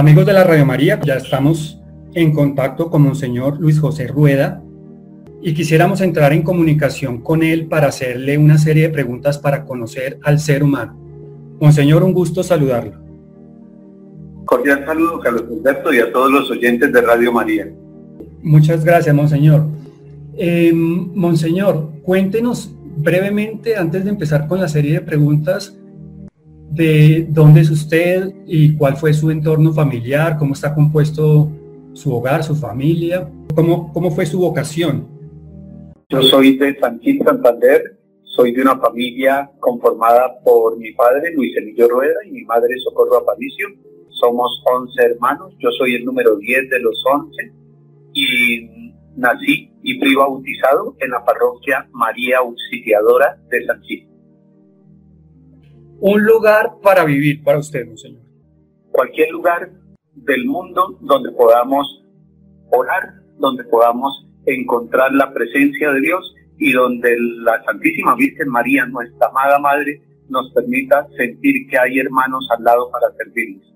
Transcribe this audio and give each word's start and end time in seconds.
Amigos 0.00 0.24
de 0.24 0.32
la 0.32 0.44
Radio 0.44 0.64
María, 0.64 0.98
ya 1.04 1.16
estamos 1.16 1.78
en 2.14 2.32
contacto 2.32 2.88
con 2.88 3.02
Monseñor 3.02 3.60
Luis 3.60 3.78
José 3.78 4.06
Rueda 4.06 4.62
y 5.42 5.52
quisiéramos 5.52 6.00
entrar 6.00 6.32
en 6.32 6.40
comunicación 6.40 7.20
con 7.20 7.42
él 7.42 7.66
para 7.66 7.88
hacerle 7.88 8.38
una 8.38 8.56
serie 8.56 8.84
de 8.84 8.88
preguntas 8.88 9.36
para 9.36 9.66
conocer 9.66 10.18
al 10.22 10.40
ser 10.40 10.62
humano. 10.62 10.98
Monseñor, 11.60 12.02
un 12.02 12.14
gusto 12.14 12.42
saludarlo. 12.42 12.98
Cordial 14.46 14.86
saludo, 14.86 15.20
Carlos 15.20 15.44
Alberto, 15.50 15.92
y 15.92 15.98
a 15.98 16.10
todos 16.10 16.32
los 16.32 16.50
oyentes 16.50 16.90
de 16.90 17.00
Radio 17.02 17.30
María. 17.30 17.70
Muchas 18.42 18.82
gracias, 18.82 19.14
Monseñor. 19.14 19.66
Eh, 20.34 20.72
monseñor, 20.72 21.92
cuéntenos 22.00 22.74
brevemente, 22.96 23.76
antes 23.76 24.04
de 24.04 24.08
empezar 24.08 24.48
con 24.48 24.62
la 24.62 24.68
serie 24.68 24.94
de 24.94 25.00
preguntas, 25.02 25.78
de 26.70 27.26
dónde 27.28 27.62
es 27.62 27.70
usted 27.70 28.32
y 28.46 28.76
cuál 28.76 28.96
fue 28.96 29.12
su 29.12 29.30
entorno 29.30 29.72
familiar, 29.72 30.38
cómo 30.38 30.54
está 30.54 30.74
compuesto 30.74 31.50
su 31.92 32.14
hogar, 32.14 32.44
su 32.44 32.54
familia, 32.54 33.28
cómo, 33.54 33.92
cómo 33.92 34.10
fue 34.10 34.24
su 34.24 34.38
vocación. 34.38 35.08
Yo 36.08 36.22
soy 36.22 36.56
de 36.56 36.78
San 36.78 37.00
Gil 37.00 37.22
Santander, 37.24 37.98
soy 38.22 38.52
de 38.52 38.62
una 38.62 38.78
familia 38.78 39.50
conformada 39.58 40.40
por 40.44 40.78
mi 40.78 40.92
padre 40.92 41.32
Luis 41.34 41.56
Emilio 41.56 41.88
Rueda 41.88 42.14
y 42.24 42.30
mi 42.30 42.44
madre 42.44 42.78
Socorro 42.78 43.18
Aparicio. 43.18 43.66
Somos 44.08 44.62
11 44.64 45.02
hermanos, 45.02 45.52
yo 45.58 45.70
soy 45.72 45.96
el 45.96 46.04
número 46.04 46.36
10 46.36 46.70
de 46.70 46.80
los 46.80 47.04
11 47.04 47.52
y 48.12 48.92
nací 49.16 49.72
y 49.82 49.98
fui 49.98 50.14
bautizado 50.14 50.94
en 51.00 51.10
la 51.10 51.24
parroquia 51.24 51.88
María 51.92 52.38
Auxiliadora 52.38 53.36
de 53.50 53.66
San 53.66 53.80
Gil 53.82 54.09
un 56.00 56.24
lugar 56.24 56.78
para 56.82 57.04
vivir 57.04 57.42
para 57.42 57.58
usted, 57.58 57.86
Señor. 57.96 58.22
Cualquier 58.90 59.30
lugar 59.30 59.70
del 60.14 60.46
mundo 60.46 60.98
donde 61.00 61.30
podamos 61.32 62.04
orar, 62.70 63.22
donde 63.38 63.64
podamos 63.64 64.26
encontrar 64.46 65.12
la 65.12 65.32
presencia 65.32 65.92
de 65.92 66.00
Dios 66.00 66.34
y 66.58 66.72
donde 66.72 67.16
la 67.18 67.62
Santísima 67.64 68.14
Virgen 68.16 68.48
María, 68.48 68.86
nuestra 68.86 69.28
amada 69.28 69.58
Madre, 69.58 70.02
nos 70.28 70.52
permita 70.52 71.06
sentir 71.16 71.66
que 71.68 71.78
hay 71.78 71.98
hermanos 71.98 72.48
al 72.56 72.64
lado 72.64 72.90
para 72.90 73.12
servirles. 73.16 73.66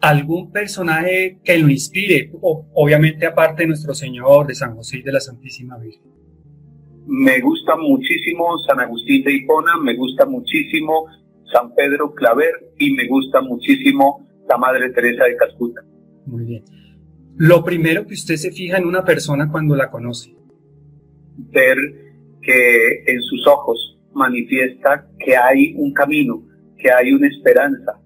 ¿Algún 0.00 0.50
personaje 0.50 1.38
que 1.44 1.58
lo 1.58 1.68
inspire? 1.68 2.30
obviamente 2.40 3.26
aparte 3.26 3.62
de 3.62 3.68
nuestro 3.68 3.94
Señor, 3.94 4.46
de 4.46 4.54
San 4.54 4.74
José 4.74 4.98
y 4.98 5.02
de 5.02 5.12
la 5.12 5.20
Santísima 5.20 5.78
Virgen. 5.78 6.10
Me 7.06 7.40
gusta 7.40 7.76
muchísimo 7.76 8.58
San 8.66 8.80
Agustín 8.80 9.22
de 9.24 9.34
Hipona, 9.34 9.76
me 9.82 9.94
gusta 9.96 10.26
muchísimo 10.26 11.06
San 11.52 11.74
Pedro 11.74 12.14
Claver 12.14 12.72
y 12.78 12.92
me 12.94 13.06
gusta 13.08 13.40
muchísimo 13.40 14.26
la 14.48 14.56
Madre 14.56 14.90
Teresa 14.90 15.24
de 15.24 15.36
Calcuta. 15.36 15.82
Muy 16.26 16.44
bien. 16.44 16.64
Lo 17.36 17.64
primero 17.64 18.06
que 18.06 18.14
usted 18.14 18.36
se 18.36 18.50
fija 18.50 18.78
en 18.78 18.86
una 18.86 19.04
persona 19.04 19.50
cuando 19.50 19.74
la 19.74 19.90
conoce. 19.90 20.34
Ver 21.36 21.78
que 22.42 23.04
en 23.06 23.20
sus 23.22 23.46
ojos 23.46 23.98
manifiesta 24.12 25.08
que 25.18 25.36
hay 25.36 25.74
un 25.76 25.92
camino, 25.92 26.42
que 26.76 26.90
hay 26.90 27.12
una 27.12 27.28
esperanza. 27.28 28.00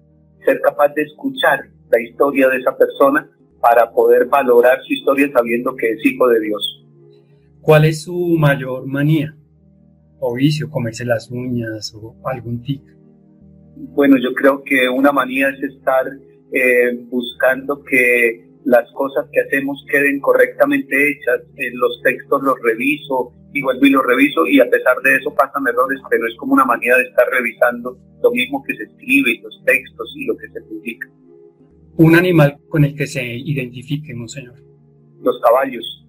Ser 0.45 0.61
capaz 0.61 0.89
de 0.93 1.03
escuchar 1.03 1.69
la 1.89 2.01
historia 2.01 2.47
de 2.49 2.57
esa 2.57 2.77
persona 2.77 3.29
para 3.59 3.91
poder 3.91 4.25
valorar 4.27 4.79
su 4.83 4.93
historia 4.93 5.29
sabiendo 5.33 5.75
que 5.75 5.89
es 5.91 6.05
hijo 6.05 6.27
de 6.27 6.39
Dios. 6.39 6.85
¿Cuál 7.61 7.85
es 7.85 8.03
su 8.03 8.35
mayor 8.37 8.85
manía 8.85 9.35
o 10.19 10.35
vicio? 10.35 10.69
¿Comerse 10.69 11.03
las 11.03 11.31
uñas 11.31 11.93
o 11.95 12.15
algún 12.23 12.61
tic? 12.61 12.94
Bueno, 13.75 14.17
yo 14.17 14.33
creo 14.33 14.63
que 14.63 14.87
una 14.89 15.11
manía 15.11 15.49
es 15.49 15.61
estar 15.63 16.05
eh, 16.51 16.97
buscando 17.09 17.83
que 17.83 18.45
las 18.63 18.89
cosas 18.93 19.27
que 19.31 19.41
hacemos 19.41 19.85
queden 19.89 20.19
correctamente 20.19 21.11
hechas. 21.11 21.41
En 21.57 21.77
los 21.77 22.01
textos 22.03 22.41
los 22.43 22.55
reviso 22.61 23.33
y 23.53 23.61
vuelvo 23.61 23.85
y 23.85 23.89
los 23.89 24.05
reviso 24.05 24.45
y 24.47 24.59
a 24.59 24.69
pesar 24.69 24.97
de 25.03 25.15
eso 25.17 25.33
pasan 25.33 25.67
errores, 25.67 25.99
pero 26.09 26.27
es 26.27 26.35
como 26.37 26.53
una 26.53 26.65
manía 26.65 26.95
de 26.97 27.03
estar 27.03 27.27
revisando 27.29 27.97
lo 28.21 28.31
mismo 28.31 28.63
que 28.63 28.75
se 28.75 28.83
escribe, 28.83 29.39
los 29.43 29.61
textos 29.65 30.13
y 30.17 30.25
lo 30.25 30.35
que 30.37 30.49
se 30.49 30.61
publica. 30.61 31.07
Un 31.97 32.15
animal 32.15 32.57
con 32.69 32.83
el 32.83 32.95
que 32.95 33.07
se 33.07 33.23
identifique, 33.23 34.13
monseñor. 34.13 34.55
Los 35.21 35.39
caballos. 35.41 36.05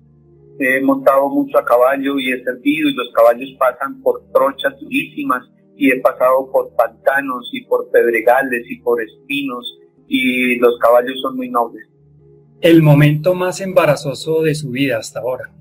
He 0.59 0.81
montado 0.81 1.29
mucho 1.29 1.59
a 1.59 1.65
caballo 1.65 2.19
y 2.19 2.33
he 2.33 2.43
servido 2.43 2.89
y 2.89 2.95
los 2.95 3.13
caballos 3.13 3.51
pasan 3.59 4.01
por 4.03 4.23
trochas 4.33 4.79
durísimas 4.81 5.45
y 5.77 5.91
he 5.91 6.01
pasado 6.01 6.51
por 6.51 6.75
pantanos 6.75 7.49
y 7.53 7.65
por 7.67 7.91
pedregales 7.91 8.65
y 8.69 8.81
por 8.81 9.03
espinos 9.03 9.79
y 10.09 10.59
los 10.59 10.79
caballos 10.79 11.21
son 11.21 11.37
muy 11.37 11.51
nobles. 11.51 11.87
El 12.61 12.83
momento 12.83 13.35
más 13.35 13.61
embarazoso 13.61 14.43
de 14.43 14.55
su 14.55 14.71
vida 14.71 14.99
hasta 14.99 15.21
ahora. 15.21 15.53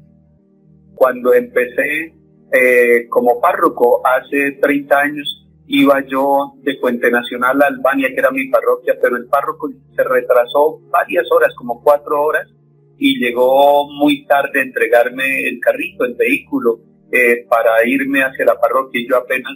Cuando 0.96 1.34
empecé 1.34 2.16
eh, 2.52 3.08
como 3.10 3.42
párroco 3.42 4.02
hace 4.06 4.54
30 4.54 4.98
años, 4.98 5.48
iba 5.68 6.02
yo 6.08 6.54
de 6.62 6.76
Puente 6.76 7.12
Nacional 7.12 7.62
a 7.62 7.68
Albania, 7.68 8.10
que 8.10 8.20
era 8.20 8.32
mi 8.32 8.48
parroquia, 8.48 8.96
pero 9.02 9.18
el 9.18 9.26
párroco 9.26 9.70
se 9.96 10.04
retrasó 10.04 10.80
varias 10.90 11.30
horas, 11.32 11.54
como 11.56 11.84
cuatro 11.84 12.22
horas, 12.22 12.48
y 12.98 13.20
llegó 13.20 13.92
muy 13.92 14.26
tarde 14.26 14.60
a 14.60 14.64
entregarme 14.64 15.48
el 15.50 15.60
carrito, 15.60 16.06
el 16.06 16.16
vehículo, 16.16 16.80
eh, 17.12 17.46
para 17.50 17.86
irme 17.86 18.24
hacia 18.24 18.46
la 18.46 18.60
parroquia 18.60 19.02
y 19.02 19.10
yo 19.10 19.18
apenas 19.18 19.54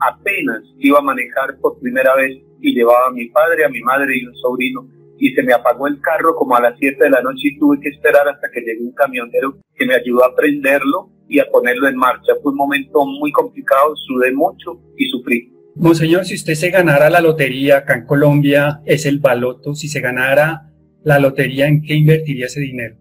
apenas 0.00 0.62
iba 0.78 0.98
a 0.98 1.02
manejar 1.02 1.58
por 1.60 1.78
primera 1.80 2.14
vez 2.16 2.38
y 2.60 2.74
llevaba 2.74 3.08
a 3.08 3.12
mi 3.12 3.28
padre, 3.28 3.64
a 3.64 3.68
mi 3.68 3.80
madre 3.80 4.16
y 4.16 4.26
un 4.26 4.34
sobrino 4.36 4.88
y 5.18 5.32
se 5.32 5.42
me 5.42 5.52
apagó 5.52 5.86
el 5.86 6.00
carro 6.00 6.34
como 6.36 6.56
a 6.56 6.60
las 6.60 6.74
7 6.78 7.02
de 7.02 7.10
la 7.10 7.22
noche 7.22 7.48
y 7.48 7.58
tuve 7.58 7.78
que 7.80 7.88
esperar 7.88 8.28
hasta 8.28 8.50
que 8.50 8.60
llegó 8.60 8.84
un 8.84 8.92
camionero 8.92 9.56
que 9.74 9.86
me 9.86 9.94
ayudó 9.94 10.24
a 10.24 10.34
prenderlo 10.34 11.10
y 11.28 11.38
a 11.38 11.46
ponerlo 11.50 11.88
en 11.88 11.96
marcha. 11.96 12.34
Fue 12.42 12.52
un 12.52 12.58
momento 12.58 13.04
muy 13.04 13.32
complicado, 13.32 13.94
sudé 13.96 14.32
mucho 14.32 14.80
y 14.96 15.08
sufrí. 15.08 15.52
Monseñor, 15.74 16.24
si 16.24 16.34
usted 16.34 16.54
se 16.54 16.70
ganara 16.70 17.10
la 17.10 17.20
lotería 17.20 17.78
acá 17.78 17.94
en 17.94 18.06
Colombia, 18.06 18.80
es 18.86 19.04
el 19.06 19.18
baloto, 19.18 19.74
si 19.74 19.88
se 19.88 20.00
ganara 20.00 20.70
la 21.02 21.18
lotería, 21.18 21.66
¿en 21.66 21.82
qué 21.82 21.94
invertiría 21.94 22.46
ese 22.46 22.60
dinero? 22.60 22.96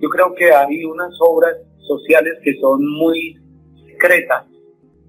Yo 0.00 0.08
creo 0.08 0.34
que 0.34 0.52
hay 0.52 0.84
unas 0.84 1.12
obras 1.20 1.54
sociales 1.86 2.34
que 2.42 2.54
son 2.60 2.84
muy 2.86 3.36
secretas 3.86 4.44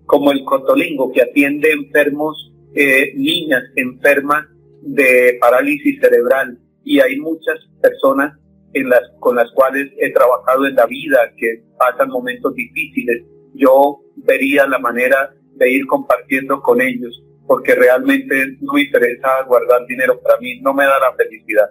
como 0.10 0.32
el 0.32 0.44
Cotolingo, 0.44 1.12
que 1.12 1.22
atiende 1.22 1.72
enfermos, 1.72 2.52
eh, 2.74 3.14
niñas 3.16 3.62
enfermas 3.76 4.44
de 4.82 5.38
parálisis 5.40 6.00
cerebral. 6.02 6.58
Y 6.84 7.00
hay 7.00 7.20
muchas 7.20 7.60
personas 7.80 8.36
en 8.74 8.90
las, 8.90 9.02
con 9.20 9.36
las 9.36 9.52
cuales 9.52 9.92
he 10.00 10.12
trabajado 10.12 10.66
en 10.66 10.74
la 10.74 10.88
vida 10.88 11.20
que 11.38 11.64
pasan 11.78 12.10
momentos 12.10 12.56
difíciles. 12.56 13.24
Yo 13.54 14.00
vería 14.16 14.66
la 14.66 14.80
manera 14.80 15.32
de 15.58 15.72
ir 15.72 15.86
compartiendo 15.86 16.60
con 16.60 16.82
ellos, 16.82 17.24
porque 17.46 17.76
realmente 17.76 18.58
no 18.62 18.74
me 18.74 18.82
interesa 18.82 19.44
guardar 19.48 19.86
dinero 19.86 20.20
para 20.22 20.40
mí, 20.40 20.60
no 20.62 20.74
me 20.74 20.86
da 20.86 21.00
la 21.00 21.14
felicidad. 21.16 21.70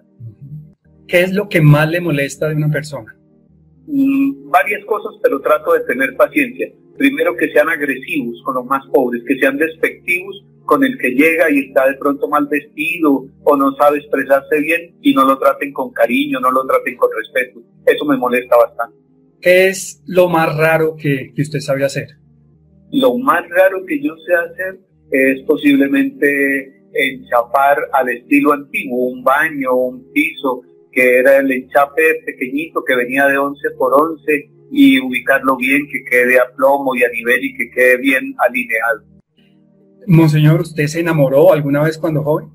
¿Qué 1.09 1.23
es 1.23 1.33
lo 1.33 1.49
que 1.49 1.61
más 1.61 1.91
le 1.91 2.01
molesta 2.01 2.49
de 2.49 2.55
una 2.55 2.71
persona? 2.71 3.17
Mm, 3.89 4.49
varias 4.49 4.85
cosas, 4.85 5.15
pero 5.25 5.41
trato 5.41 5.73
de 5.73 5.81
tener 5.81 6.15
paciencia 6.17 6.69
primero 6.99 7.37
que 7.37 7.51
sean 7.53 7.69
agresivos 7.69 8.43
con 8.45 8.57
los 8.57 8.67
más 8.67 8.85
pobres, 8.89 9.23
que 9.27 9.39
sean 9.39 9.57
despectivos 9.57 10.45
con 10.65 10.85
el 10.85 10.99
que 10.99 11.11
llega 11.13 11.51
y 11.51 11.61
está 11.61 11.89
de 11.89 11.95
pronto 11.95 12.29
mal 12.29 12.47
vestido 12.47 13.27
o 13.45 13.57
no 13.57 13.75
sabe 13.77 13.99
expresarse 13.99 14.61
bien 14.61 14.95
y 15.01 15.15
no 15.15 15.25
lo 15.25 15.39
traten 15.39 15.73
con 15.73 15.91
cariño, 15.93 16.41
no 16.41 16.51
lo 16.51 16.67
traten 16.67 16.97
con 16.97 17.09
respeto. 17.17 17.63
Eso 17.87 18.05
me 18.05 18.19
molesta 18.19 18.57
bastante. 18.57 18.99
¿Qué 19.41 19.69
es 19.69 20.03
lo 20.07 20.29
más 20.29 20.55
raro 20.57 20.97
que, 20.97 21.33
usted 21.39 21.61
sabe 21.61 21.85
hacer? 21.85 22.09
Lo 22.93 23.17
más 23.17 23.49
raro 23.49 23.85
que 23.87 24.03
yo 24.03 24.15
sé 24.27 24.35
hacer 24.35 24.81
es 25.11 25.41
posiblemente 25.47 26.91
enchapar 26.93 27.79
al 27.93 28.11
estilo 28.11 28.53
antiguo, 28.53 29.09
un 29.09 29.23
baño, 29.23 29.75
un 29.75 30.13
piso, 30.13 30.63
que 30.93 31.19
era 31.19 31.39
el 31.39 31.51
enchape 31.51 32.23
pequeñito 32.27 32.83
que 32.85 32.97
venía 32.97 33.27
de 33.27 33.39
11 33.39 33.71
por 33.79 33.95
11 33.95 34.51
y 34.71 35.01
ubicarlo 35.01 35.57
bien, 35.57 35.87
que 35.91 36.05
quede 36.05 36.39
a 36.39 36.53
plomo 36.55 36.95
y 36.95 37.03
a 37.05 37.09
nivel 37.09 37.45
y 37.45 37.57
que 37.57 37.71
quede 37.71 37.97
bien 37.99 38.35
alineado. 38.47 39.05
Monseñor, 40.07 40.61
¿usted 40.61 40.87
se 40.87 41.01
enamoró 41.01 41.53
alguna 41.53 41.83
vez 41.83 41.99
cuando 41.99 42.23
joven? 42.23 42.49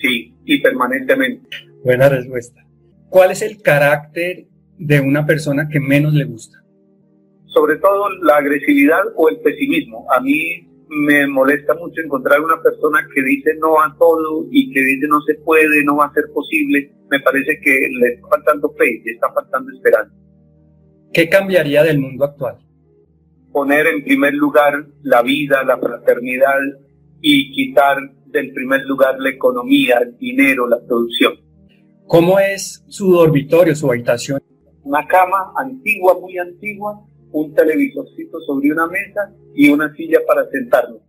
Sí, 0.00 0.34
y 0.44 0.60
permanentemente. 0.60 1.48
Buena 1.84 2.08
respuesta. 2.08 2.64
¿Cuál 3.08 3.30
es 3.30 3.42
el 3.42 3.60
carácter 3.60 4.46
de 4.78 5.00
una 5.00 5.26
persona 5.26 5.68
que 5.68 5.80
menos 5.80 6.14
le 6.14 6.24
gusta? 6.24 6.58
Sobre 7.46 7.76
todo 7.76 8.08
la 8.22 8.36
agresividad 8.38 9.02
o 9.16 9.28
el 9.28 9.38
pesimismo. 9.40 10.06
A 10.10 10.20
mí 10.20 10.66
me 10.88 11.26
molesta 11.26 11.74
mucho 11.74 12.00
encontrar 12.00 12.40
una 12.40 12.60
persona 12.62 13.06
que 13.14 13.22
dice 13.22 13.54
no 13.60 13.80
a 13.80 13.94
todo 13.98 14.46
y 14.50 14.72
que 14.72 14.80
dice 14.82 15.06
no 15.08 15.20
se 15.22 15.34
puede, 15.36 15.84
no 15.84 15.96
va 15.96 16.06
a 16.06 16.14
ser 16.14 16.24
posible. 16.32 16.90
Me 17.10 17.20
parece 17.20 17.60
que 17.60 17.88
le 18.00 18.14
está 18.14 18.28
faltando 18.28 18.72
fe, 18.78 19.02
le 19.04 19.12
está 19.12 19.32
faltando 19.32 19.72
esperanza. 19.72 20.14
¿Qué 21.12 21.28
cambiaría 21.28 21.82
del 21.82 21.98
mundo 21.98 22.24
actual? 22.24 22.58
Poner 23.52 23.86
en 23.86 24.02
primer 24.02 24.32
lugar 24.32 24.86
la 25.02 25.20
vida, 25.22 25.62
la 25.62 25.76
fraternidad 25.76 26.58
y 27.20 27.52
quitar 27.52 27.98
del 28.26 28.52
primer 28.54 28.82
lugar 28.86 29.16
la 29.18 29.28
economía, 29.28 29.98
el 29.98 30.16
dinero, 30.16 30.66
la 30.66 30.80
producción. 30.80 31.34
¿Cómo 32.06 32.38
es 32.38 32.82
su 32.88 33.12
dormitorio, 33.12 33.74
su 33.74 33.90
habitación? 33.90 34.40
Una 34.84 35.06
cama 35.06 35.52
antigua, 35.56 36.18
muy 36.18 36.38
antigua, 36.38 36.98
un 37.30 37.54
televisorcito 37.54 38.40
sobre 38.40 38.72
una 38.72 38.86
mesa 38.86 39.30
y 39.54 39.68
una 39.68 39.94
silla 39.94 40.18
para 40.26 40.48
sentarnos, 40.50 41.02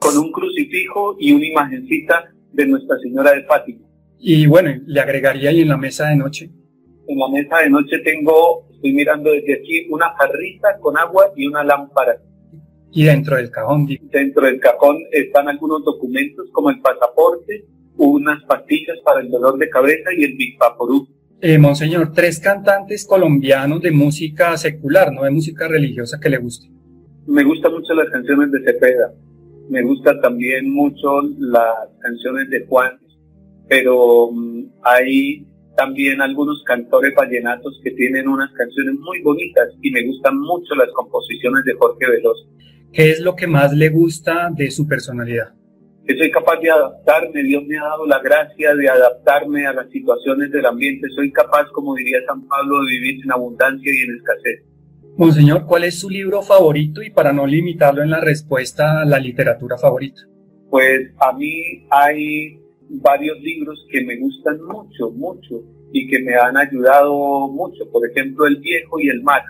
con 0.00 0.18
un 0.18 0.32
crucifijo 0.32 1.16
y 1.20 1.32
una 1.32 1.46
imagencita 1.46 2.32
de 2.52 2.66
Nuestra 2.66 2.98
Señora 2.98 3.32
de 3.32 3.44
Fátima. 3.44 3.86
Y 4.18 4.46
bueno, 4.46 4.70
le 4.86 5.00
agregaría 5.00 5.50
ahí 5.50 5.60
en 5.60 5.68
la 5.68 5.76
mesa 5.76 6.08
de 6.08 6.16
noche. 6.16 6.50
En 7.10 7.18
la 7.18 7.28
mesa 7.28 7.58
de 7.58 7.70
noche 7.70 7.98
tengo, 8.04 8.68
estoy 8.70 8.92
mirando 8.92 9.32
desde 9.32 9.54
aquí, 9.54 9.88
una 9.90 10.10
jarrita 10.16 10.78
con 10.78 10.96
agua 10.96 11.32
y 11.34 11.44
una 11.44 11.64
lámpara. 11.64 12.16
Y 12.92 13.02
dentro 13.02 13.34
del 13.34 13.50
cajón. 13.50 13.88
Dentro 14.12 14.46
del 14.46 14.60
cajón 14.60 14.96
están 15.10 15.48
algunos 15.48 15.84
documentos 15.84 16.48
como 16.52 16.70
el 16.70 16.80
pasaporte, 16.80 17.64
unas 17.96 18.44
pastillas 18.44 18.96
para 19.04 19.22
el 19.22 19.28
dolor 19.28 19.58
de 19.58 19.68
cabeza 19.68 20.10
y 20.16 20.22
el 20.22 20.36
Bipaporú. 20.36 21.08
Eh, 21.40 21.58
monseñor, 21.58 22.12
tres 22.12 22.38
cantantes 22.38 23.04
colombianos 23.04 23.82
de 23.82 23.90
música 23.90 24.56
secular, 24.56 25.12
no 25.12 25.24
de 25.24 25.30
música 25.30 25.66
religiosa 25.66 26.20
que 26.20 26.30
le 26.30 26.38
guste. 26.38 26.70
Me 27.26 27.42
gustan 27.42 27.72
mucho 27.72 27.92
las 27.92 28.08
canciones 28.10 28.52
de 28.52 28.62
Cepeda, 28.62 29.12
me 29.68 29.82
gustan 29.82 30.20
también 30.20 30.70
mucho 30.72 31.22
las 31.40 31.88
canciones 31.98 32.48
de 32.50 32.66
Juan, 32.66 33.00
pero 33.68 34.30
mm, 34.30 34.64
hay 34.82 35.49
también 35.76 36.20
algunos 36.20 36.62
cantores 36.64 37.14
vallenatos 37.14 37.80
que 37.82 37.90
tienen 37.92 38.28
unas 38.28 38.52
canciones 38.52 38.94
muy 38.94 39.22
bonitas 39.22 39.68
y 39.82 39.90
me 39.90 40.04
gustan 40.06 40.38
mucho 40.38 40.74
las 40.74 40.90
composiciones 40.92 41.64
de 41.64 41.74
Jorge 41.74 42.10
Veloz. 42.10 42.48
¿Qué 42.92 43.10
es 43.10 43.20
lo 43.20 43.36
que 43.36 43.46
más 43.46 43.72
le 43.72 43.88
gusta 43.88 44.50
de 44.50 44.70
su 44.70 44.86
personalidad? 44.86 45.54
que 46.06 46.16
soy 46.16 46.30
capaz 46.30 46.58
de 46.60 46.70
adaptarme, 46.70 47.42
Dios 47.42 47.64
me 47.66 47.78
ha 47.78 47.82
dado 47.82 48.06
la 48.06 48.20
gracia 48.20 48.74
de 48.74 48.88
adaptarme 48.88 49.66
a 49.66 49.72
las 49.72 49.90
situaciones 49.90 50.50
del 50.50 50.66
ambiente, 50.66 51.08
soy 51.14 51.30
capaz, 51.30 51.66
como 51.72 51.94
diría 51.94 52.18
San 52.26 52.46
Pablo, 52.48 52.82
de 52.82 52.90
vivir 52.90 53.24
en 53.24 53.32
abundancia 53.32 53.92
y 53.92 54.04
en 54.04 54.16
escasez. 54.16 54.64
Monseñor, 55.16 55.66
¿cuál 55.66 55.84
es 55.84 56.00
su 56.00 56.08
libro 56.08 56.42
favorito 56.42 57.02
y 57.02 57.10
para 57.10 57.32
no 57.32 57.46
limitarlo 57.46 58.02
en 58.02 58.10
la 58.10 58.20
respuesta, 58.20 59.04
la 59.04 59.18
literatura 59.18 59.76
favorita? 59.76 60.22
Pues 60.70 61.12
a 61.20 61.32
mí 61.32 61.86
hay 61.90 62.59
varios 62.90 63.40
libros 63.40 63.86
que 63.90 64.04
me 64.04 64.18
gustan 64.18 64.60
mucho, 64.62 65.10
mucho 65.12 65.62
y 65.92 66.08
que 66.08 66.20
me 66.20 66.34
han 66.34 66.56
ayudado 66.56 67.48
mucho. 67.48 67.90
Por 67.90 68.08
ejemplo, 68.08 68.46
El 68.46 68.56
viejo 68.56 69.00
y 69.00 69.08
el 69.08 69.22
mar. 69.22 69.42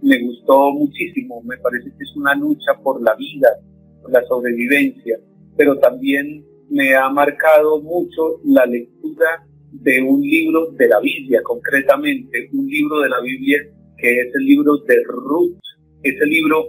Me 0.00 0.22
gustó 0.22 0.72
muchísimo, 0.72 1.42
me 1.42 1.56
parece 1.56 1.90
que 1.90 2.04
es 2.04 2.16
una 2.16 2.34
lucha 2.34 2.72
por 2.84 3.02
la 3.02 3.14
vida, 3.16 3.48
por 4.00 4.12
la 4.12 4.22
sobrevivencia 4.26 5.18
pero 5.58 5.76
también 5.78 6.44
me 6.70 6.94
ha 6.94 7.10
marcado 7.10 7.82
mucho 7.82 8.40
la 8.44 8.64
lectura 8.64 9.44
de 9.72 10.00
un 10.00 10.22
libro 10.22 10.70
de 10.70 10.88
la 10.88 11.00
Biblia, 11.00 11.40
concretamente, 11.42 12.48
un 12.52 12.66
libro 12.68 13.00
de 13.00 13.08
la 13.10 13.20
Biblia 13.20 13.58
que 13.98 14.20
es 14.20 14.28
el 14.32 14.44
libro 14.44 14.76
de 14.86 15.02
Ruth. 15.04 15.58
Ese 16.04 16.24
libro, 16.24 16.68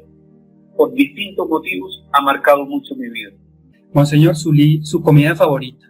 por 0.75 0.91
distintos 0.93 1.47
motivos, 1.47 2.03
ha 2.11 2.21
marcado 2.21 2.65
mucho 2.65 2.95
mi 2.95 3.07
vida. 3.09 3.29
Monseñor, 3.93 4.35
su, 4.35 4.51
su 4.81 5.03
comida 5.03 5.35
favorita. 5.35 5.85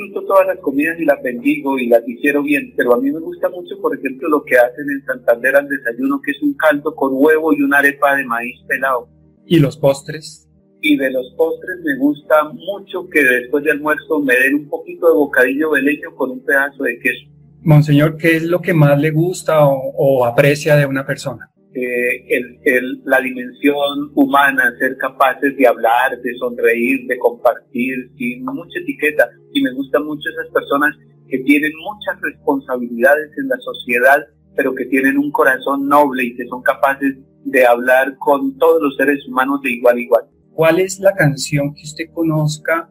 Disfruto 0.00 0.26
todas 0.26 0.46
las 0.46 0.58
comidas 0.58 0.98
y 0.98 1.04
las 1.04 1.22
bendigo 1.22 1.78
y 1.78 1.88
las 1.88 2.06
hicieron 2.08 2.44
bien, 2.44 2.72
pero 2.76 2.94
a 2.94 3.00
mí 3.00 3.10
me 3.10 3.20
gusta 3.20 3.48
mucho, 3.48 3.80
por 3.80 3.96
ejemplo, 3.96 4.28
lo 4.28 4.44
que 4.44 4.56
hacen 4.56 4.90
en 4.90 5.04
Santander 5.04 5.56
al 5.56 5.68
desayuno, 5.68 6.20
que 6.24 6.30
es 6.32 6.42
un 6.42 6.54
caldo 6.54 6.94
con 6.94 7.10
huevo 7.12 7.52
y 7.52 7.62
una 7.62 7.78
arepa 7.78 8.16
de 8.16 8.24
maíz 8.24 8.56
pelado. 8.66 9.08
¿Y 9.46 9.58
los 9.58 9.76
postres? 9.76 10.50
y 10.82 10.96
de 10.96 11.10
los 11.10 11.32
postres 11.36 11.78
me 11.84 11.96
gusta 11.98 12.44
mucho 12.44 13.08
que 13.10 13.22
después 13.22 13.64
de 13.64 13.72
almuerzo 13.72 14.20
me 14.20 14.34
den 14.34 14.54
un 14.54 14.68
poquito 14.68 15.08
de 15.08 15.14
bocadillo 15.14 15.70
veleño 15.70 16.14
con 16.16 16.30
un 16.30 16.44
pedazo 16.44 16.84
de 16.84 16.98
queso. 16.98 17.30
Monseñor, 17.62 18.16
¿qué 18.16 18.36
es 18.36 18.44
lo 18.44 18.60
que 18.60 18.72
más 18.72 18.98
le 18.98 19.10
gusta 19.10 19.66
o, 19.66 20.24
aprecia 20.24 20.76
de 20.76 20.86
una 20.86 21.04
persona? 21.04 21.50
Eh, 21.72 22.26
el, 22.64 23.00
la 23.04 23.20
dimensión 23.20 24.10
humana, 24.14 24.74
ser 24.78 24.96
capaces 24.96 25.56
de 25.56 25.66
hablar, 25.66 26.20
de 26.20 26.34
sonreír, 26.34 27.06
de 27.06 27.18
compartir, 27.18 28.10
sin 28.18 28.44
mucha 28.44 28.80
etiqueta. 28.80 29.30
Y 29.52 29.62
me 29.62 29.72
gustan 29.74 30.04
mucho 30.04 30.28
esas 30.30 30.52
personas 30.52 30.96
que 31.28 31.38
tienen 31.38 31.72
muchas 31.78 32.20
responsabilidades 32.22 33.30
en 33.38 33.48
la 33.48 33.56
sociedad, 33.58 34.26
pero 34.56 34.74
que 34.74 34.86
tienen 34.86 35.16
un 35.16 35.30
corazón 35.30 35.86
noble 35.86 36.24
y 36.24 36.36
que 36.36 36.46
son 36.48 36.62
capaces 36.62 37.16
de 37.44 37.64
hablar 37.64 38.16
con 38.18 38.58
todos 38.58 38.82
los 38.82 38.96
seres 38.96 39.26
humanos 39.28 39.60
de 39.62 39.70
igual 39.70 39.96
a 39.96 40.00
igual. 40.00 40.24
¿Cuál 40.52 40.80
es 40.80 40.98
la 40.98 41.14
canción 41.14 41.72
que 41.74 41.82
usted 41.82 42.04
conozca 42.12 42.90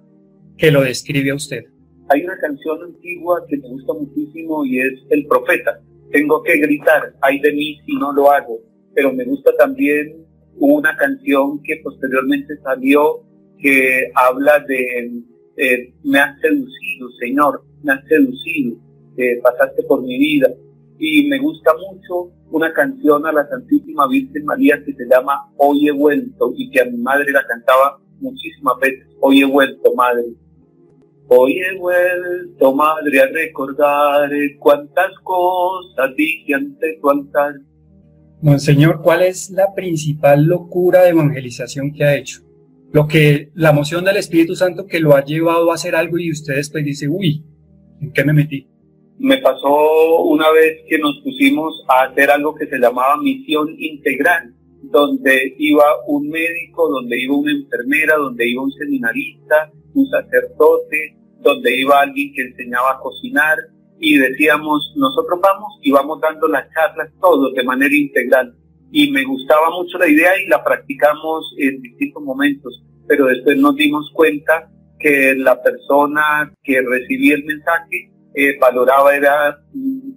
que 0.58 0.72
lo 0.72 0.82
describe 0.82 1.32
a 1.32 1.36
usted? 1.36 1.66
Hay 2.10 2.24
una 2.24 2.38
canción 2.38 2.82
antigua 2.82 3.44
que 3.48 3.58
me 3.58 3.68
gusta 3.68 3.94
muchísimo 3.94 4.66
y 4.66 4.80
es 4.80 4.94
El 5.10 5.28
Profeta. 5.28 5.80
Tengo 6.12 6.42
que 6.42 6.58
gritar, 6.58 7.14
ay 7.22 7.40
de 7.40 7.54
mí 7.54 7.80
si 7.86 7.94
no 7.96 8.12
lo 8.14 8.32
hago. 8.32 8.58
Pero 8.94 9.14
me 9.14 9.24
gusta 9.26 9.52
también 9.58 10.26
una 10.58 10.96
canción 10.98 11.62
que 11.64 11.80
posteriormente 11.84 12.58
salió 12.64 13.22
que 13.58 14.12
habla 14.16 14.60
de 14.68 15.24
eh, 15.58 15.94
me 16.04 16.20
has 16.20 16.40
seducido, 16.40 17.10
Señor, 17.20 17.64
me 17.84 17.92
has 17.92 18.06
seducido, 18.08 18.78
eh, 19.18 19.40
pasaste 19.44 19.84
por 19.84 20.02
mi 20.02 20.18
vida. 20.18 20.50
Y 20.98 21.28
me 21.28 21.38
gusta 21.40 21.72
mucho 21.74 22.32
una 22.52 22.74
canción 22.74 23.26
a 23.26 23.32
la 23.32 23.48
Santísima 23.48 24.08
Virgen 24.08 24.46
María 24.46 24.82
que 24.84 24.94
se 24.94 25.06
llama 25.06 25.50
Hoy 25.58 25.88
he 25.88 25.92
vuelto 25.92 26.54
y 26.56 26.70
que 26.72 26.82
a 26.82 26.86
mi 26.86 26.98
madre 26.98 27.32
la 27.32 27.46
cantaba 27.46 28.00
muchísimas 28.20 28.78
veces. 28.80 29.06
Hoy 29.20 29.42
he 29.42 29.46
vuelto, 29.46 29.94
madre. 29.96 30.26
Hoy 31.28 31.60
he 31.60 31.78
vuelto, 31.78 32.74
madre, 32.74 33.22
a 33.22 33.28
recordar 33.28 34.32
cuántas 34.60 35.12
cosas 35.24 36.16
dije 36.16 36.56
ante 36.56 36.98
tu 37.02 37.10
altar. 37.10 37.54
Monseñor, 38.42 39.02
¿cuál 39.02 39.22
es 39.24 39.50
la 39.50 39.74
principal 39.76 40.46
locura 40.46 41.04
de 41.04 41.10
evangelización 41.10 41.92
que 41.92 42.04
ha 42.06 42.16
hecho? 42.16 42.42
Lo 42.94 43.06
que, 43.06 43.52
la 43.54 43.72
emoción 43.72 44.06
del 44.06 44.16
Espíritu 44.16 44.56
Santo 44.56 44.88
que 44.88 45.02
lo 45.02 45.16
ha 45.16 45.26
llevado 45.26 45.72
a 45.72 45.76
hacer 45.76 45.94
algo 45.94 46.18
y 46.18 46.32
usted 46.32 46.56
después 46.56 46.86
dice, 46.86 47.10
uy, 47.10 47.44
¿en 48.00 48.14
qué 48.14 48.24
me 48.24 48.32
metí? 48.32 48.66
Me 49.18 49.40
pasó 49.40 50.22
una 50.24 50.50
vez 50.52 50.80
que 50.88 50.98
nos 50.98 51.20
pusimos 51.22 51.84
a 51.90 52.06
hacer 52.06 52.32
algo 52.32 52.56
que 52.56 52.68
se 52.68 52.80
llamaba 52.80 53.22
misión 53.22 53.76
integral, 53.78 54.56
donde 54.84 55.56
iba 55.58 55.84
un 56.08 56.30
médico, 56.30 56.90
donde 56.90 57.22
iba 57.22 57.36
una 57.36 57.52
enfermera, 57.52 58.16
donde 58.16 58.50
iba 58.50 58.64
un 58.64 58.72
seminarista, 58.72 59.70
un 59.94 60.08
sacerdote, 60.10 61.18
donde 61.42 61.78
iba 61.78 62.00
alguien 62.00 62.34
que 62.34 62.44
enseñaba 62.44 62.94
a 62.94 63.00
cocinar 63.00 63.58
y 64.00 64.18
decíamos, 64.18 64.94
nosotros 64.96 65.40
vamos 65.42 65.78
y 65.82 65.92
vamos 65.92 66.20
dando 66.22 66.48
las 66.48 66.68
charlas 66.74 67.10
todos 67.22 67.54
de 67.54 67.64
manera 67.64 67.94
integral. 67.94 68.56
Y 68.92 69.12
me 69.12 69.24
gustaba 69.24 69.70
mucho 69.72 69.98
la 69.98 70.08
idea 70.08 70.32
y 70.42 70.48
la 70.48 70.64
practicamos 70.64 71.54
en 71.58 71.82
distintos 71.82 72.24
momentos, 72.24 72.84
pero 73.08 73.26
después 73.26 73.58
nos 73.58 73.76
dimos 73.76 74.10
cuenta 74.14 74.72
que 75.00 75.36
la 75.36 75.62
persona 75.62 76.52
que 76.64 76.82
recibía 76.82 77.36
el 77.36 77.46
mensaje 77.46 78.12
eh, 78.36 78.58
valoraba 78.60 79.16
era 79.16 79.60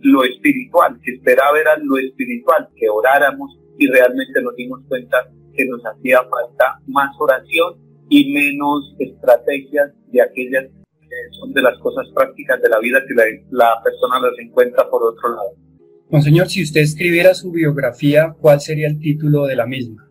lo 0.00 0.24
espiritual, 0.24 0.98
que 1.02 1.12
esperaba 1.12 1.58
era 1.58 1.76
lo 1.82 1.98
espiritual, 1.98 2.68
que 2.76 2.88
oráramos 2.88 3.58
y 3.78 3.86
realmente 3.88 4.42
nos 4.42 4.54
dimos 4.56 4.80
cuenta 4.88 5.28
que 5.54 5.64
nos 5.66 5.82
hacía 5.84 6.22
falta 6.24 6.78
más 6.86 7.10
oración 7.18 7.74
y 8.08 8.32
menos 8.32 8.94
estrategias 8.98 9.92
de 10.08 10.22
aquellas 10.22 10.64
que 10.64 10.81
son 11.38 11.52
de 11.52 11.62
las 11.62 11.78
cosas 11.78 12.06
prácticas 12.14 12.60
de 12.60 12.68
la 12.68 12.78
vida 12.78 13.02
que 13.06 13.14
la, 13.50 13.82
persona 13.82 14.20
las 14.20 14.38
encuentra 14.38 14.88
por 14.88 15.02
otro 15.02 15.30
lado. 15.30 15.50
Monseñor, 16.10 16.48
si 16.48 16.62
usted 16.62 16.80
escribiera 16.80 17.34
su 17.34 17.50
biografía, 17.50 18.34
¿cuál 18.40 18.60
sería 18.60 18.88
el 18.88 18.98
título 18.98 19.46
de 19.46 19.56
la 19.56 19.66
misma? 19.66 20.08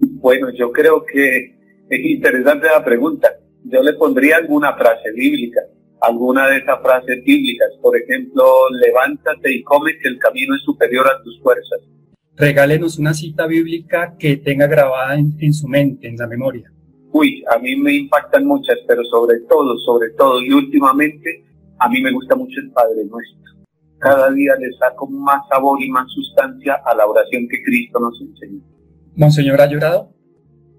Bueno, 0.00 0.50
yo 0.50 0.72
creo 0.72 1.04
que 1.04 1.56
es 1.88 2.00
interesante 2.04 2.66
la 2.68 2.84
pregunta. 2.84 3.28
Yo 3.64 3.82
le 3.82 3.94
pondría 3.94 4.36
alguna 4.36 4.74
frase 4.76 5.12
bíblica 5.12 5.60
alguna 6.00 6.48
de 6.48 6.58
esas 6.58 6.80
frases 6.82 7.24
bíblicas. 7.24 7.68
Por 7.80 7.96
ejemplo, 7.96 8.44
levántate 8.70 9.52
y 9.52 9.62
come 9.62 9.98
que 9.98 10.08
el 10.08 10.18
camino 10.18 10.54
es 10.54 10.62
superior 10.62 11.06
a 11.06 11.22
tus 11.22 11.40
fuerzas. 11.40 11.80
Regálenos 12.36 12.98
una 12.98 13.14
cita 13.14 13.46
bíblica 13.46 14.14
que 14.18 14.36
tenga 14.36 14.66
grabada 14.66 15.16
en, 15.16 15.52
su 15.54 15.68
mente, 15.68 16.08
en 16.08 16.16
la 16.16 16.26
memoria. 16.26 16.70
Uy, 17.18 17.42
a 17.50 17.58
mí 17.58 17.74
me 17.76 17.94
impactan 17.94 18.44
muchas, 18.44 18.76
pero 18.86 19.02
sobre 19.04 19.40
todo, 19.48 19.78
sobre 19.78 20.10
todo, 20.10 20.42
y 20.42 20.52
últimamente, 20.52 21.44
a 21.78 21.88
mí 21.88 22.02
me 22.02 22.12
gusta 22.12 22.36
mucho 22.36 22.60
el 22.60 22.70
Padre 22.72 23.06
Nuestro. 23.06 23.52
Cada 23.98 24.30
día 24.32 24.54
le 24.56 24.70
saco 24.76 25.06
más 25.06 25.40
sabor 25.48 25.82
y 25.82 25.88
más 25.88 26.06
sustancia 26.12 26.74
a 26.84 26.94
la 26.94 27.06
oración 27.06 27.48
que 27.48 27.62
Cristo 27.62 27.98
nos 27.98 28.20
enseñó. 28.20 28.60
¿Monseñor 29.14 29.62
ha 29.62 29.66
llorado? 29.66 30.10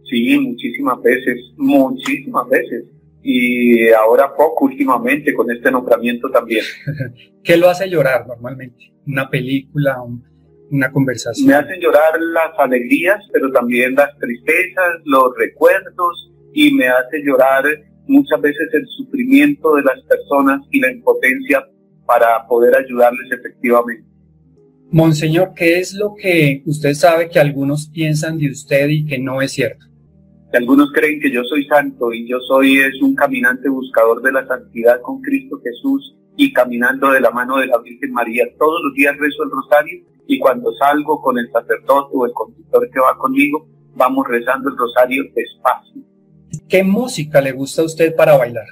Sí, 0.03 0.37
muchísimas 0.37 1.01
veces, 1.01 1.39
muchísimas 1.57 2.47
veces 2.49 2.85
y 3.23 3.89
ahora 3.89 4.31
poco 4.37 4.65
últimamente 4.65 5.33
con 5.33 5.49
este 5.49 5.71
nombramiento 5.71 6.29
también. 6.29 6.63
¿Qué 7.43 7.57
lo 7.57 7.67
hace 7.67 7.89
llorar 7.89 8.27
normalmente? 8.27 8.93
¿Una 9.07 9.27
película, 9.27 9.97
una 10.71 10.91
conversación? 10.91 11.47
Me 11.47 11.55
hacen 11.55 11.79
llorar 11.79 12.19
las 12.19 12.57
alegrías, 12.57 13.23
pero 13.31 13.51
también 13.51 13.95
las 13.95 14.17
tristezas, 14.17 15.01
los 15.05 15.33
recuerdos 15.37 16.31
y 16.53 16.73
me 16.73 16.87
hace 16.87 17.23
llorar 17.23 17.63
muchas 18.07 18.41
veces 18.41 18.69
el 18.73 18.85
sufrimiento 18.87 19.75
de 19.75 19.83
las 19.83 20.01
personas 20.03 20.61
y 20.71 20.79
la 20.79 20.91
impotencia 20.91 21.65
para 22.05 22.47
poder 22.47 22.75
ayudarles 22.75 23.31
efectivamente. 23.31 24.05
Monseñor, 24.89 25.53
¿qué 25.53 25.79
es 25.79 25.93
lo 25.93 26.15
que 26.15 26.63
usted 26.65 26.93
sabe 26.93 27.29
que 27.29 27.39
algunos 27.39 27.89
piensan 27.89 28.37
de 28.37 28.49
usted 28.49 28.87
y 28.87 29.05
que 29.05 29.19
no 29.19 29.41
es 29.41 29.51
cierto? 29.51 29.85
Algunos 30.53 30.93
creen 30.93 31.19
que 31.19 31.29
yo 31.29 31.43
soy 31.43 31.65
santo 31.65 32.13
y 32.13 32.27
yo 32.27 32.39
soy 32.39 32.77
es 32.77 33.01
un 33.01 33.13
caminante 33.13 33.67
buscador 33.67 34.21
de 34.21 34.31
la 34.31 34.47
santidad 34.47 35.01
con 35.01 35.21
Cristo 35.21 35.59
Jesús 35.61 36.15
y 36.37 36.53
caminando 36.53 37.11
de 37.11 37.19
la 37.19 37.31
mano 37.31 37.57
de 37.57 37.67
la 37.67 37.79
Virgen 37.79 38.13
María. 38.13 38.45
Todos 38.57 38.79
los 38.85 38.93
días 38.93 39.17
rezo 39.17 39.43
el 39.43 39.51
rosario 39.51 40.03
y 40.27 40.39
cuando 40.39 40.71
salgo 40.73 41.21
con 41.21 41.37
el 41.37 41.49
sacerdote 41.51 42.11
o 42.13 42.25
el 42.25 42.33
conductor 42.33 42.89
que 42.91 42.99
va 42.99 43.17
conmigo, 43.17 43.67
vamos 43.95 44.27
rezando 44.27 44.69
el 44.69 44.77
rosario 44.77 45.23
despacio. 45.33 46.01
¿Qué 46.67 46.83
música 46.83 47.41
le 47.41 47.53
gusta 47.53 47.81
a 47.81 47.85
usted 47.85 48.15
para 48.15 48.37
bailar? 48.37 48.65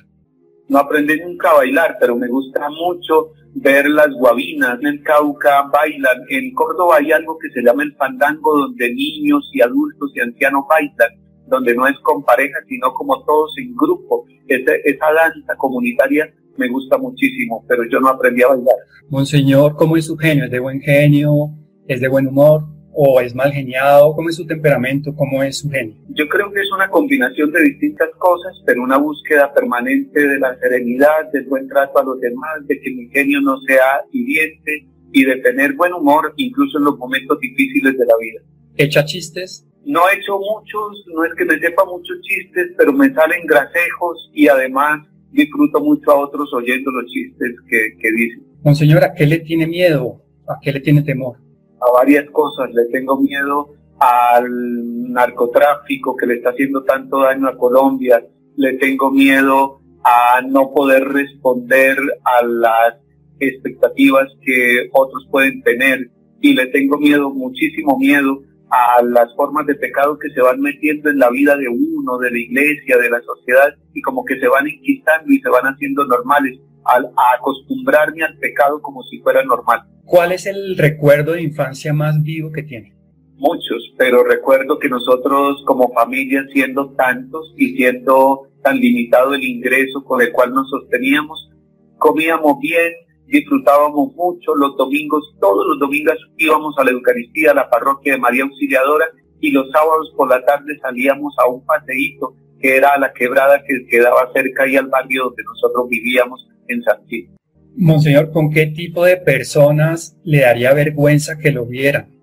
No 0.68 0.80
aprendí 0.80 1.20
nunca 1.20 1.52
a 1.52 1.56
bailar, 1.56 1.98
pero 2.00 2.16
me 2.16 2.28
gusta 2.28 2.70
mucho 2.70 3.32
ver 3.54 3.88
las 3.88 4.12
guabinas 4.14 4.80
en 4.82 4.88
el 4.88 5.04
Cauca 5.04 5.64
bailan. 5.72 6.24
En 6.30 6.54
Córdoba 6.54 6.98
hay 6.98 7.12
algo 7.12 7.38
que 7.38 7.50
se 7.52 7.62
llama 7.62 7.84
el 7.84 7.96
fandango, 7.96 8.58
donde 8.58 8.94
niños 8.94 9.50
y 9.54 9.62
adultos 9.62 10.12
y 10.14 10.20
ancianos 10.20 10.66
bailan, 10.70 11.10
donde 11.48 11.74
no 11.74 11.88
es 11.88 11.98
con 12.00 12.24
pareja, 12.24 12.60
sino 12.68 12.94
como 12.94 13.24
todos 13.24 13.54
en 13.60 13.76
grupo. 13.76 14.26
esa 14.48 15.14
danza 15.14 15.56
comunitaria 15.58 16.34
me 16.58 16.70
gusta 16.70 16.98
muchísimo, 16.98 17.64
pero 17.68 17.84
yo 17.90 18.00
no 18.00 18.10
aprendí 18.10 18.44
a 18.44 18.50
bailar. 18.50 18.76
Monseñor, 19.10 19.76
¿cómo 19.76 19.98
es 19.98 20.06
su 20.06 20.18
genio? 20.18 20.46
¿Es 20.46 20.52
de 20.52 20.60
buen 20.60 20.82
genio? 20.82 21.52
¿Es 21.88 22.02
de 22.02 22.08
buen 22.08 22.28
humor? 22.28 22.76
o 22.96 23.20
es 23.20 23.36
mal 23.36 23.52
geniado? 23.52 24.16
¿Cómo 24.16 24.30
es 24.30 24.38
su 24.38 24.48
temperamento? 24.48 25.14
¿Cómo 25.14 25.44
es 25.44 25.60
su 25.60 25.70
genio? 25.70 25.96
Yo 26.10 26.28
creo 26.30 26.52
que 26.52 26.62
es 26.62 26.72
una 26.72 26.90
combinación 26.90 27.52
de 27.52 27.64
distintas 27.64 28.10
cosas, 28.18 28.54
pero 28.66 28.82
una 28.82 28.98
búsqueda 28.98 29.54
permanente 29.54 30.26
de 30.26 30.40
la 30.40 30.58
serenidad, 30.60 31.30
del 31.34 31.46
buen 31.46 31.68
trato 31.68 32.00
a 32.00 32.04
los 32.04 32.20
demás, 32.22 32.66
de 32.68 32.80
que 32.80 32.90
mi 32.92 33.10
genio 33.10 33.42
no 33.42 33.60
sea 33.62 34.02
hiriente 34.14 34.88
y 35.12 35.26
de 35.26 35.36
tener 35.38 35.74
buen 35.74 35.94
humor 35.94 36.34
incluso 36.38 36.78
en 36.78 36.86
los 36.86 36.98
momentos 36.98 37.38
difíciles 37.40 37.98
de 37.98 38.06
la 38.06 38.14
vida. 38.20 38.42
¿Echa 38.78 39.04
chistes? 39.04 39.68
No 39.84 40.02
he 40.10 40.18
hecho 40.18 40.40
muchos, 40.40 41.06
no 41.14 41.26
es 41.26 41.34
que 41.36 41.46
me 41.46 41.60
sepa 41.60 41.84
muchos 41.86 42.18
chistes, 42.22 42.72
pero 42.78 42.94
me 42.94 43.14
salen 43.14 43.46
grasejos 43.46 44.32
y 44.34 44.48
además 44.48 45.06
disfruto 45.32 45.80
mucho 45.80 46.12
a 46.12 46.20
otros 46.20 46.54
oyendo 46.54 46.92
los 46.92 47.06
chistes 47.06 47.56
que, 47.70 47.98
que 48.00 48.12
dicen. 48.12 48.44
Monseñora, 48.64 49.08
¿a 49.08 49.14
qué 49.14 49.26
le 49.26 49.40
tiene 49.40 49.68
miedo? 49.68 50.22
¿A 50.48 50.58
qué 50.62 50.72
le 50.72 50.80
tiene 50.80 51.02
temor? 51.02 51.38
a 51.86 51.92
varias 51.92 52.30
cosas. 52.32 52.70
Le 52.74 52.86
tengo 52.86 53.20
miedo 53.20 53.74
al 54.00 55.12
narcotráfico 55.12 56.16
que 56.16 56.26
le 56.26 56.36
está 56.36 56.50
haciendo 56.50 56.84
tanto 56.84 57.22
daño 57.22 57.48
a 57.48 57.58
Colombia. 57.58 58.26
Le 58.56 58.74
tengo 58.74 59.12
miedo 59.12 59.80
a 60.04 60.42
no 60.42 60.72
poder 60.74 61.04
responder 61.04 61.98
a 62.24 62.46
las 62.46 62.96
expectativas 63.40 64.28
que 64.42 64.90
otros 64.94 65.28
pueden 65.30 65.62
tener. 65.64 66.10
Y 66.42 66.54
le 66.54 66.68
tengo 66.68 66.98
miedo, 66.98 67.34
muchísimo 67.34 67.98
miedo, 67.98 68.42
a 68.70 69.02
las 69.04 69.34
formas 69.36 69.66
de 69.66 69.76
pecado 69.76 70.18
que 70.18 70.30
se 70.30 70.42
van 70.42 70.60
metiendo 70.60 71.10
en 71.10 71.20
la 71.20 71.30
vida 71.30 71.56
de 71.56 71.68
uno, 71.68 72.18
de 72.18 72.32
la 72.32 72.40
iglesia, 72.40 72.98
de 72.98 73.10
la 73.10 73.22
sociedad, 73.22 73.74
y 73.94 74.02
como 74.02 74.26
que 74.26 74.40
se 74.40 74.48
van 74.48 74.68
inquistando 74.68 75.32
y 75.32 75.40
se 75.40 75.50
van 75.50 75.66
haciendo 75.66 76.06
normales, 76.06 76.60
al, 76.86 77.06
a 77.06 77.38
acostumbrarme 77.38 78.24
al 78.24 78.38
pecado 78.38 78.82
como 78.82 79.04
si 79.04 79.20
fuera 79.20 79.44
normal. 79.44 79.82
¿Cuál 80.06 80.32
es 80.32 80.46
el 80.46 80.78
recuerdo 80.78 81.34
de 81.34 81.42
infancia 81.42 81.94
más 81.94 82.22
vivo 82.22 82.52
que 82.52 82.64
tiene? 82.64 82.94
Muchos, 83.38 83.94
pero 83.98 84.24
recuerdo 84.24 84.80
que 84.80 84.88
nosotros 84.88 85.64
como 85.66 85.92
familia, 85.94 86.46
siendo 86.54 86.92
tantos 86.92 87.54
y 87.58 87.76
siendo 87.76 88.50
tan 88.64 88.80
limitado 88.80 89.34
el 89.34 89.44
ingreso 89.44 90.04
con 90.04 90.22
el 90.22 90.32
cual 90.32 90.54
nos 90.54 90.70
sosteníamos, 90.70 91.52
comíamos 91.98 92.60
bien, 92.60 92.94
disfrutábamos 93.28 94.14
mucho, 94.16 94.56
los 94.56 94.76
domingos, 94.78 95.36
todos 95.40 95.66
los 95.68 95.80
domingos 95.80 96.16
íbamos 96.38 96.76
a 96.78 96.84
la 96.84 96.92
Eucaristía, 96.92 97.52
a 97.52 97.56
la 97.56 97.70
parroquia 97.70 98.14
de 98.14 98.20
María 98.20 98.44
Auxiliadora 98.44 99.06
y 99.40 99.52
los 99.52 99.70
sábados 99.72 100.14
por 100.16 100.30
la 100.30 100.44
tarde 100.44 100.78
salíamos 100.80 101.36
a 101.40 101.48
un 101.48 101.66
paseíto 101.66 102.36
que 102.60 102.78
era 102.78 102.98
la 102.98 103.14
quebrada 103.14 103.62
que 103.64 103.86
quedaba 103.88 104.32
cerca 104.34 104.68
y 104.68 104.76
al 104.78 104.88
barrio 104.88 105.26
donde 105.26 105.44
nosotros 105.44 105.90
vivíamos 105.90 106.48
en 106.68 106.82
Santiago. 106.84 107.36
Monseñor, 107.78 108.32
¿con 108.32 108.50
qué 108.50 108.68
tipo 108.68 109.04
de 109.04 109.18
personas 109.18 110.18
le 110.24 110.40
daría 110.40 110.74
vergüenza 110.74 111.38
que 111.38 111.52
lo 111.52 111.66
vieran? 111.66 112.16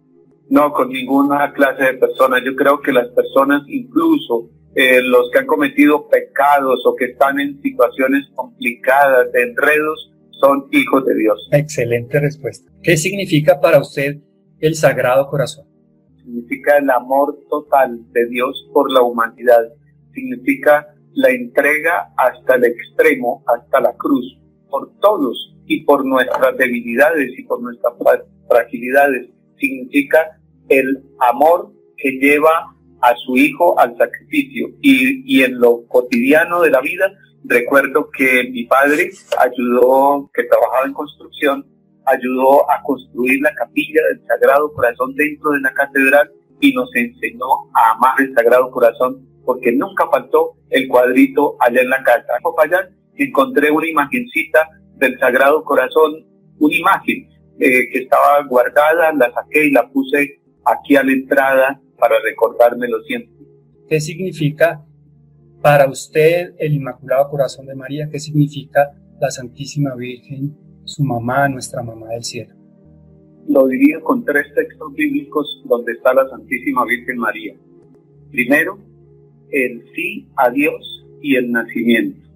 No, 0.49 0.73
con 0.73 0.89
ninguna 0.89 1.53
clase 1.53 1.85
de 1.85 1.95
personas. 1.95 2.43
Yo 2.45 2.57
creo 2.57 2.81
que 2.81 2.93
las 2.93 3.09
personas, 3.09 3.63
incluso 3.69 4.49
eh, 4.75 5.03
los 5.03 5.31
que 5.31 5.41
han 5.41 5.47
cometido 5.47 6.09
pecados 6.09 6.85
o 6.87 6.97
que 6.97 7.07
están 7.07 7.39
en 7.39 7.61
situaciones 7.61 8.31
complicadas, 8.35 9.31
de 9.33 9.43
enredos, 9.43 10.13
son 10.43 10.67
hijos 10.73 11.05
de 11.07 11.15
Dios. 11.15 11.49
Excelente 11.53 12.19
respuesta. 12.19 12.71
¿Qué 12.83 12.97
significa 12.97 13.61
para 13.61 13.79
usted 13.79 14.17
el 14.59 14.75
Sagrado 14.75 15.29
Corazón? 15.29 15.67
Significa 16.17 16.79
el 16.79 16.91
amor 16.91 17.39
total 17.49 18.01
de 18.13 18.27
Dios 18.27 18.69
por 18.73 18.91
la 18.91 19.03
humanidad. 19.03 19.69
Significa 20.13 20.89
la 21.13 21.31
entrega 21.31 22.13
hasta 22.17 22.57
el 22.57 22.65
extremo, 22.65 23.45
hasta 23.47 23.81
la 23.81 23.93
cruz 23.97 24.39
por 24.69 24.91
todos 24.99 25.55
y 25.67 25.85
por 25.85 26.05
nuestras 26.05 26.57
debilidades 26.57 27.39
y 27.39 27.45
por 27.45 27.63
nuestras 27.63 27.95
fragilidades. 28.49 29.31
Significa 29.59 30.41
el 30.69 31.05
amor 31.21 31.73
que 31.97 32.11
lleva 32.19 32.75
a 33.01 33.15
su 33.17 33.37
hijo 33.37 33.79
al 33.79 33.97
sacrificio. 33.97 34.71
Y, 34.81 35.23
y 35.25 35.45
en 35.45 35.61
lo 35.61 35.87
cotidiano 35.87 36.63
de 36.63 36.71
la 36.71 36.81
vida, 36.81 37.13
recuerdo 37.45 38.11
que 38.11 38.49
mi 38.51 38.65
padre 38.65 39.11
ayudó, 39.39 40.31
que 40.33 40.45
trabajaba 40.45 40.87
en 40.87 40.93
construcción, 40.93 41.67
ayudó 42.05 42.71
a 42.71 42.83
construir 42.83 43.41
la 43.41 43.55
capilla 43.55 44.01
del 44.09 44.27
Sagrado 44.27 44.73
Corazón 44.73 45.15
dentro 45.15 45.53
de 45.53 45.61
la 45.61 45.73
catedral 45.73 46.31
y 46.61 46.73
nos 46.73 46.95
enseñó 46.95 47.47
a 47.75 47.93
amar 47.93 48.15
el 48.21 48.35
Sagrado 48.35 48.71
Corazón 48.71 49.27
porque 49.45 49.73
nunca 49.73 50.09
faltó 50.11 50.55
el 50.71 50.89
cuadrito 50.89 51.57
allá 51.61 51.81
en 51.81 51.91
la 51.91 52.03
casa. 52.03 52.33
Allá 52.59 52.89
encontré 53.17 53.71
una 53.71 53.89
imagencita 53.89 54.69
del 54.97 55.19
Sagrado 55.19 55.65
Corazón, 55.65 56.25
una 56.59 56.75
imagen 56.75 57.29
eh, 57.59 57.89
que 57.91 57.99
estaba 57.99 58.43
guardada, 58.45 59.13
la 59.13 59.33
saqué 59.33 59.67
y 59.67 59.73
la 59.73 59.89
puse 59.89 60.41
aquí 60.65 60.97
a 60.97 61.03
la 61.03 61.13
entrada 61.13 61.81
para 61.99 62.17
recordármelo 62.21 63.03
siempre. 63.03 63.33
¿Qué 63.89 64.01
significa 64.01 64.85
para 65.62 65.88
usted 65.88 66.54
el 66.59 66.75
Inmaculado 66.75 67.31
Corazón 67.31 67.66
de 67.66 67.76
María? 67.76 68.09
¿Qué 68.11 68.19
significa 68.19 68.90
la 69.21 69.31
Santísima 69.31 69.95
Virgen, 69.95 70.57
su 70.85 71.04
mamá, 71.04 71.49
nuestra 71.49 71.83
mamá 71.83 72.09
del 72.09 72.25
cielo? 72.25 72.54
Lo 73.49 73.66
divido 73.69 74.00
con 74.02 74.25
tres 74.25 74.52
textos 74.54 74.92
bíblicos 74.92 75.62
donde 75.64 75.92
está 75.92 76.12
la 76.12 76.28
Santísima 76.28 76.85
Virgen 76.85 77.16
María. 77.16 77.54
Primero, 78.31 78.78
el 79.50 79.85
sí 79.95 80.28
a 80.37 80.50
Dios 80.50 81.07
y 81.21 81.37
el 81.37 81.52
nacimiento. 81.52 82.28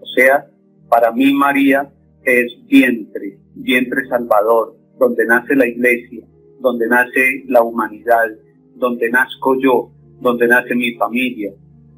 O 0.00 0.06
sea, 0.14 0.46
para 0.90 1.12
mí 1.12 1.32
María 1.32 1.90
es 2.22 2.52
vientre, 2.66 3.38
vientre 3.54 4.06
salvador, 4.08 4.76
donde 4.98 5.24
nace 5.26 5.54
la 5.54 5.66
iglesia, 5.66 6.26
donde 6.60 6.86
nace 6.86 7.44
la 7.46 7.62
humanidad, 7.62 8.26
donde 8.74 9.10
nazco 9.10 9.58
yo, 9.58 9.90
donde 10.20 10.48
nace 10.48 10.74
mi 10.74 10.92
familia. 10.94 11.52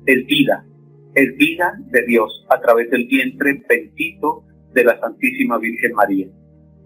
Es 0.09 0.25
vida, 0.25 0.65
es 1.15 1.37
vida 1.37 1.79
de 1.91 2.03
Dios 2.07 2.47
a 2.49 2.59
través 2.63 2.91
del 2.91 3.07
vientre 3.07 3.63
bendito 3.69 4.43
de 4.73 4.85
la 4.85 4.99
Santísima 5.01 5.59
Virgen 5.59 5.93
María. 5.93 6.27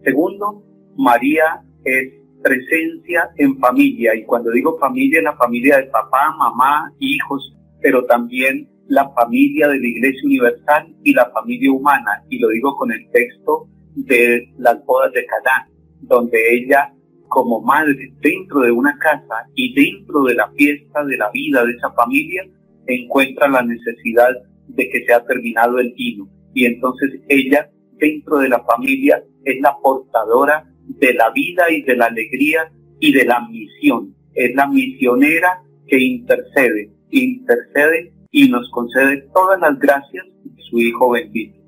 Segundo, 0.02 0.64
María 0.97 1.62
es 1.85 2.14
presencia 2.43 3.31
en 3.37 3.61
familia, 3.61 4.17
y 4.17 4.25
cuando 4.25 4.50
digo 4.50 4.76
familia, 4.81 5.23
la 5.23 5.37
familia 5.37 5.76
de 5.76 5.85
papá, 5.85 6.35
mamá, 6.37 6.93
hijos, 6.99 7.57
pero 7.81 8.05
también 8.07 8.69
la 8.88 9.09
familia 9.11 9.69
de 9.69 9.79
la 9.79 9.87
Iglesia 9.87 10.23
Universal 10.25 10.93
y 11.05 11.12
la 11.12 11.31
familia 11.31 11.71
humana, 11.71 12.25
y 12.29 12.41
lo 12.41 12.49
digo 12.49 12.75
con 12.75 12.91
el 12.91 13.09
texto 13.12 13.69
de 13.95 14.52
las 14.59 14.85
bodas 14.85 15.12
de 15.12 15.25
Caná, 15.26 15.69
donde 16.00 16.57
ella 16.57 16.93
como 17.29 17.61
madre 17.61 18.12
dentro 18.21 18.62
de 18.62 18.73
una 18.73 18.99
casa 18.99 19.47
y 19.55 19.73
dentro 19.75 20.25
de 20.25 20.35
la 20.35 20.50
fiesta 20.50 21.05
de 21.05 21.17
la 21.17 21.31
vida 21.31 21.64
de 21.64 21.71
esa 21.71 21.93
familia 21.93 22.45
encuentra 22.87 23.49
la 23.49 23.62
necesidad 23.62 24.31
de 24.69 24.89
que 24.89 25.05
se 25.05 25.12
ha 25.12 25.25
terminado 25.25 25.79
el 25.79 25.93
vino 25.95 26.29
y 26.55 26.67
entonces 26.67 27.21
ella 27.29 27.71
dentro 27.99 28.39
de 28.39 28.49
la 28.49 28.62
familia 28.65 29.23
es 29.45 29.61
la 29.61 29.77
portadora 29.83 30.65
de 30.87 31.15
la 31.15 31.31
vida 31.31 31.65
y 31.71 31.83
de 31.83 31.97
la 31.97 32.07
alegría 32.07 32.71
y 33.01 33.12
de 33.12 33.25
la 33.25 33.47
misión. 33.49 34.15
Es 34.35 34.55
la 34.55 34.67
misionera 34.67 35.62
que 35.87 35.99
intercede, 35.99 36.91
intercede 37.11 38.12
y 38.31 38.49
nos 38.49 38.69
concede 38.71 39.29
todas 39.35 39.61
las 39.61 39.79
gracias 39.79 40.27
de 40.45 40.62
su 40.71 40.79
Hijo 40.79 41.11
bendito. 41.11 41.59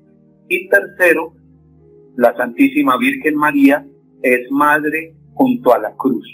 Y 0.49 0.67
tercero, 0.69 1.33
la 2.17 2.35
Santísima 2.35 2.97
Virgen 2.97 3.35
María 3.35 3.85
es 4.21 4.49
madre 4.51 5.13
junto 5.33 5.73
a 5.73 5.79
la 5.79 5.95
cruz, 5.95 6.27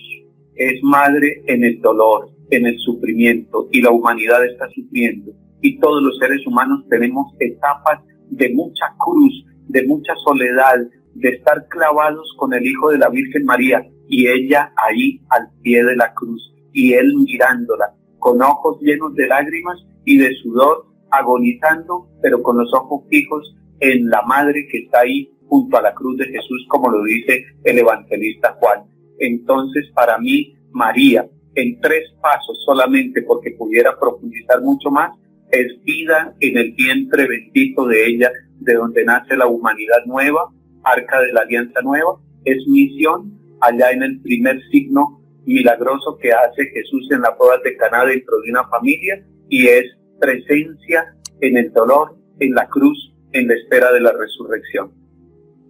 es 0.56 0.82
madre 0.84 1.42
en 1.48 1.64
el 1.64 1.82
dolor, 1.82 2.31
en 2.52 2.68
el 2.68 2.78
sufrimiento, 2.80 3.68
y 3.72 3.82
la 3.82 3.90
humanidad 3.90 4.46
está 4.46 4.70
sufriendo. 4.70 5.32
Y 5.62 5.80
todos 5.80 6.04
los 6.04 6.18
seres 6.20 6.46
humanos 6.46 6.86
tenemos 6.90 7.34
etapas 7.40 8.02
de 8.30 8.54
mucha 8.54 8.94
cruz, 8.98 9.46
de 9.68 9.88
mucha 9.88 10.14
soledad, 10.24 10.78
de 11.14 11.30
estar 11.30 11.68
clavados 11.68 12.34
con 12.38 12.54
el 12.54 12.66
Hijo 12.66 12.92
de 12.92 12.98
la 12.98 13.10
Virgen 13.10 13.46
María 13.46 13.86
y 14.08 14.28
ella 14.28 14.72
ahí 14.76 15.22
al 15.30 15.50
pie 15.62 15.84
de 15.84 15.96
la 15.96 16.14
cruz 16.14 16.54
y 16.74 16.94
él 16.94 17.14
mirándola 17.16 17.94
con 18.20 18.42
ojos 18.42 18.80
llenos 18.82 19.16
de 19.16 19.28
lágrimas 19.28 19.84
y 20.06 20.18
de 20.18 20.34
sudor, 20.36 20.86
agonizando, 21.10 22.08
pero 22.22 22.42
con 22.42 22.58
los 22.58 22.72
ojos 22.74 23.04
fijos 23.10 23.56
en 23.80 24.10
la 24.10 24.22
madre 24.22 24.68
que 24.72 24.80
está 24.80 25.00
ahí 25.00 25.32
junto 25.48 25.78
a 25.78 25.82
la 25.82 25.94
cruz 25.94 26.18
de 26.18 26.26
Jesús, 26.26 26.66
como 26.70 26.90
lo 26.90 27.04
dice 27.04 27.46
el 27.64 27.80
evangelista 27.80 28.56
Juan. 28.60 28.84
Entonces, 29.20 29.90
para 29.94 30.18
mí, 30.20 30.56
María, 30.72 31.28
en 31.56 31.80
tres 31.82 32.10
pasos 32.22 32.62
solamente, 32.66 33.22
porque 33.24 33.52
pudiera 33.52 33.98
profundizar 34.00 34.62
mucho 34.62 34.90
más, 34.90 35.12
es 35.52 35.68
vida 35.84 36.34
en 36.40 36.58
el 36.58 36.72
vientre 36.74 37.28
bendito 37.28 37.86
de 37.86 38.08
ella, 38.08 38.32
de 38.60 38.74
donde 38.74 39.04
nace 39.04 39.36
la 39.36 39.48
humanidad 39.48 40.06
nueva, 40.06 40.50
arca 40.84 41.22
de 41.22 41.34
la 41.34 41.42
alianza 41.42 41.82
nueva, 41.82 42.18
es 42.46 42.58
misión 42.68 43.38
allá 43.60 43.92
en 43.92 44.04
el 44.04 44.22
primer 44.22 44.60
signo 44.72 45.22
milagroso 45.46 46.18
que 46.22 46.32
hace 46.32 46.66
Jesús 46.68 47.08
en 47.12 47.22
la 47.22 47.32
boda 47.32 47.58
de 47.64 47.76
Caná 47.76 48.06
dentro 48.06 48.40
de 48.42 48.52
una 48.52 48.68
familia 48.68 49.24
y 49.50 49.68
es 49.68 49.86
presencia 50.20 51.16
en 51.42 51.58
el 51.58 51.72
dolor, 51.74 52.16
en 52.40 52.54
la 52.54 52.68
cruz, 52.68 53.14
en 53.34 53.48
la 53.48 53.56
espera 53.56 53.92
de 53.92 54.02
la 54.02 54.14
resurrección. 54.14 54.92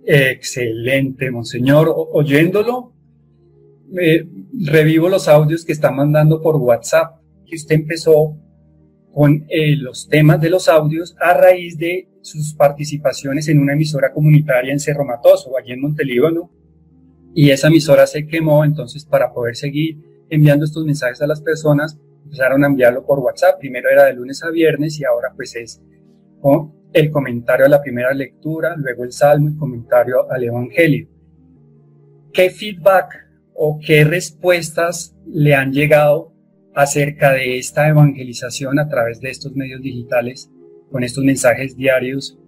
Excelente, 0.06 1.32
monseñor. 1.32 1.94
oyéndolo, 1.96 2.94
revivo 3.92 5.10
los 5.10 5.28
audios 5.28 5.66
que 5.66 5.72
está 5.72 5.92
mandando 5.92 6.42
por 6.42 6.56
WhatsApp, 6.58 7.20
que 7.46 7.56
usted 7.56 7.76
empezó 7.76 8.38
con 9.14 9.46
eh, 9.50 9.76
los 9.76 10.08
temas 10.08 10.40
de 10.40 10.50
los 10.50 10.70
audios 10.70 11.16
a 11.20 11.34
raíz 11.34 11.78
de 11.78 12.08
sus 12.22 12.54
participaciones 12.54 13.48
en 13.50 13.60
una 13.60 13.74
emisora 13.74 14.14
comunitaria 14.14 14.72
en 14.72 14.80
Cerro 14.80 15.04
Matoso, 15.04 15.58
allí 15.58 15.74
en 15.74 15.82
Montelíbano, 15.82 16.50
y 17.34 17.50
esa 17.50 17.68
emisora 17.68 18.08
se 18.08 18.28
quemó, 18.28 18.64
entonces 18.64 19.06
para 19.06 19.34
poder 19.34 19.56
seguir 19.56 19.98
enviando 20.30 20.66
estos 20.66 20.86
mensajes 20.86 21.22
a 21.22 21.28
las 21.28 21.42
personas, 21.42 21.98
empezaron 22.24 22.64
a 22.64 22.68
enviarlo 22.68 23.06
por 23.06 23.20
WhatsApp. 23.20 23.60
Primero 23.60 23.90
era 23.90 24.06
de 24.06 24.14
lunes 24.14 24.44
a 24.44 24.50
viernes 24.50 25.00
y 25.00 25.04
ahora 25.04 25.34
pues 25.36 25.56
es 25.56 25.82
el 26.94 27.12
comentario 27.12 27.66
a 27.66 27.70
la 27.70 27.82
primera 27.82 28.14
lectura, 28.14 28.76
luego 28.78 29.04
el 29.04 29.12
salmo 29.12 29.50
y 29.50 29.58
comentario 29.58 30.32
al 30.32 30.44
Evangelio. 30.44 31.08
¿Qué 32.34 32.50
feedback 32.50 33.31
o 33.64 33.78
qué 33.80 34.04
respuestas 34.04 35.16
le 35.28 35.54
han 35.54 35.72
llegado 35.72 36.34
acerca 36.74 37.32
de 37.32 37.60
esta 37.60 37.88
evangelización 37.88 38.80
a 38.80 38.90
través 38.90 39.20
de 39.22 39.30
estos 39.30 39.56
medios 39.56 39.82
digitales 39.82 40.50
con 40.92 41.04
estos 41.04 41.24
mensajes 41.24 41.78
diarios? 41.78 42.40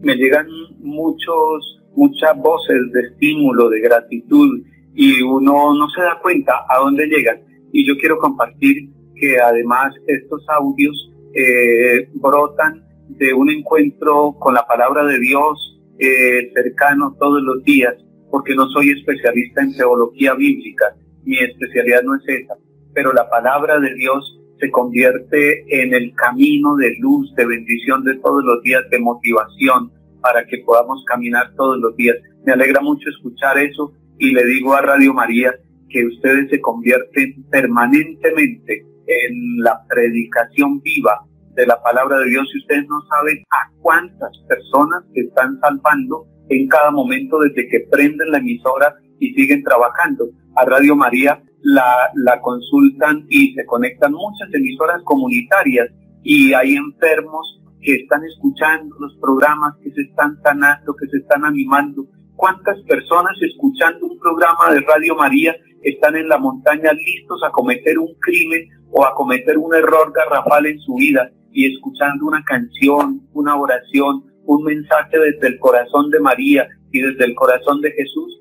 Me 0.00 0.16
llegan 0.16 0.46
muchos 0.78 1.82
muchas 1.94 2.34
voces 2.38 2.90
de 2.92 3.00
estímulo, 3.02 3.68
de 3.68 3.80
gratitud, 3.80 4.62
y 4.94 5.20
uno 5.20 5.74
no 5.74 5.90
se 5.90 6.00
da 6.00 6.18
cuenta 6.22 6.64
a 6.68 6.78
dónde 6.78 7.06
llegan. 7.06 7.42
Y 7.72 7.86
yo 7.86 7.94
quiero 7.98 8.18
compartir 8.18 8.88
que 9.14 9.38
además 9.38 9.94
estos 10.06 10.42
audios 10.48 11.12
eh, 11.34 12.08
brotan 12.14 12.82
de 13.08 13.34
un 13.34 13.50
encuentro 13.50 14.34
con 14.38 14.54
la 14.54 14.66
palabra 14.66 15.04
de 15.04 15.18
Dios 15.20 15.82
eh, 15.98 16.50
cercano 16.54 17.14
todos 17.18 17.42
los 17.42 17.62
días, 17.62 17.94
porque 18.30 18.54
no 18.54 18.68
soy 18.68 18.90
especialista 18.90 19.62
en 19.62 19.76
teología 19.76 20.34
bíblica, 20.34 20.94
mi 21.24 21.38
especialidad 21.38 22.02
no 22.02 22.16
es 22.16 22.22
esa, 22.28 22.54
pero 22.94 23.12
la 23.12 23.28
palabra 23.28 23.78
de 23.78 23.94
Dios 23.94 24.40
se 24.58 24.70
convierte 24.70 25.64
en 25.82 25.92
el 25.94 26.14
camino 26.14 26.76
de 26.76 26.94
luz, 26.98 27.34
de 27.34 27.46
bendición 27.46 28.04
de 28.04 28.16
todos 28.16 28.42
los 28.44 28.62
días, 28.62 28.82
de 28.90 28.98
motivación, 28.98 29.92
para 30.20 30.46
que 30.46 30.58
podamos 30.58 31.04
caminar 31.04 31.54
todos 31.56 31.78
los 31.78 31.94
días. 31.96 32.16
Me 32.44 32.52
alegra 32.52 32.80
mucho 32.80 33.10
escuchar 33.10 33.58
eso 33.58 33.92
y 34.18 34.32
le 34.32 34.44
digo 34.44 34.74
a 34.74 34.80
Radio 34.80 35.12
María 35.12 35.54
que 35.88 36.06
ustedes 36.06 36.48
se 36.50 36.60
convierten 36.60 37.44
permanentemente 37.50 38.84
en 39.06 39.58
la 39.58 39.84
predicación 39.88 40.80
viva 40.80 41.24
de 41.54 41.66
la 41.66 41.80
palabra 41.82 42.18
de 42.18 42.30
Dios 42.30 42.48
y 42.54 42.58
ustedes 42.58 42.86
no 42.88 43.00
saben 43.08 43.44
a 43.50 43.70
cuántas 43.80 44.30
personas 44.48 45.04
se 45.14 45.20
están 45.20 45.58
salvando 45.60 46.26
en 46.48 46.68
cada 46.68 46.90
momento 46.90 47.38
desde 47.40 47.68
que 47.68 47.86
prenden 47.90 48.30
la 48.30 48.38
emisora 48.38 48.94
y 49.18 49.32
siguen 49.34 49.62
trabajando. 49.62 50.28
A 50.54 50.64
Radio 50.64 50.96
María 50.96 51.42
la, 51.62 52.40
consultan 52.40 53.26
y 53.28 53.52
se 53.54 53.66
conectan 53.66 54.12
muchas 54.12 54.52
emisoras 54.52 55.02
comunitarias 55.04 55.88
y 56.22 56.52
hay 56.52 56.76
enfermos 56.76 57.60
que 57.80 57.96
están 57.96 58.24
escuchando 58.24 58.94
los 58.98 59.16
programas, 59.20 59.74
que 59.82 59.90
se 59.92 60.02
están 60.02 60.40
sanando, 60.42 60.94
que 60.94 61.06
se 61.08 61.18
están 61.18 61.44
animando. 61.44 62.06
¿Cuántas 62.36 62.80
personas 62.82 63.32
escuchando 63.40 64.06
un 64.06 64.18
programa 64.18 64.72
de 64.72 64.80
Radio 64.80 65.14
María 65.16 65.56
están 65.82 66.16
en 66.16 66.28
la 66.28 66.38
montaña 66.38 66.92
listos 66.92 67.42
a 67.44 67.50
cometer 67.50 67.98
un 67.98 68.14
crimen 68.20 68.68
o 68.90 69.04
a 69.04 69.14
cometer 69.14 69.58
un 69.58 69.74
error 69.74 70.12
garrafal 70.12 70.66
en 70.66 70.78
su 70.80 70.94
vida 70.94 71.30
y 71.52 71.72
escuchando 71.72 72.26
una 72.26 72.42
canción, 72.44 73.22
una 73.32 73.56
oración, 73.56 74.24
un 74.46 74.64
mensaje 74.64 75.18
desde 75.18 75.48
el 75.48 75.58
corazón 75.58 76.10
de 76.10 76.20
María 76.20 76.68
y 76.92 77.00
desde 77.00 77.24
el 77.24 77.34
corazón 77.34 77.80
de 77.80 77.92
Jesús, 77.92 78.40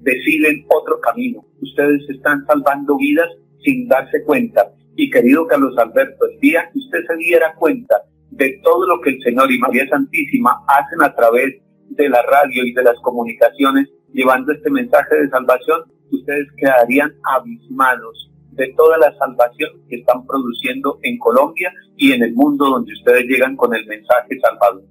deciden 0.00 0.64
otro 0.68 1.00
camino. 1.00 1.44
Ustedes 1.60 2.08
están 2.08 2.44
salvando 2.46 2.96
vidas 2.96 3.28
sin 3.64 3.88
darse 3.88 4.22
cuenta. 4.24 4.72
Y 4.96 5.10
querido 5.10 5.46
Carlos 5.46 5.76
Alberto, 5.78 6.26
el 6.26 6.40
día 6.40 6.68
que 6.72 6.78
usted 6.78 6.98
se 7.06 7.16
diera 7.16 7.54
cuenta 7.54 8.02
de 8.30 8.60
todo 8.62 8.86
lo 8.86 9.00
que 9.00 9.10
el 9.10 9.22
Señor 9.22 9.50
y 9.50 9.58
María 9.58 9.88
Santísima 9.88 10.60
hacen 10.68 11.02
a 11.02 11.14
través 11.14 11.56
de 11.90 12.08
la 12.08 12.22
radio 12.22 12.64
y 12.64 12.72
de 12.72 12.82
las 12.82 12.98
comunicaciones, 13.00 13.88
llevando 14.12 14.52
este 14.52 14.70
mensaje 14.70 15.16
de 15.16 15.28
salvación, 15.30 15.82
ustedes 16.10 16.46
quedarían 16.56 17.12
abismados 17.24 18.30
de 18.52 18.72
toda 18.76 18.98
la 18.98 19.16
salvación 19.18 19.70
que 19.88 19.96
están 19.96 20.26
produciendo 20.26 20.98
en 21.02 21.18
Colombia 21.18 21.72
y 21.96 22.12
en 22.12 22.22
el 22.22 22.34
mundo 22.34 22.66
donde 22.66 22.92
ustedes 22.92 23.24
llegan 23.26 23.56
con 23.56 23.74
el 23.74 23.86
mensaje 23.86 24.38
salvador. 24.40 24.82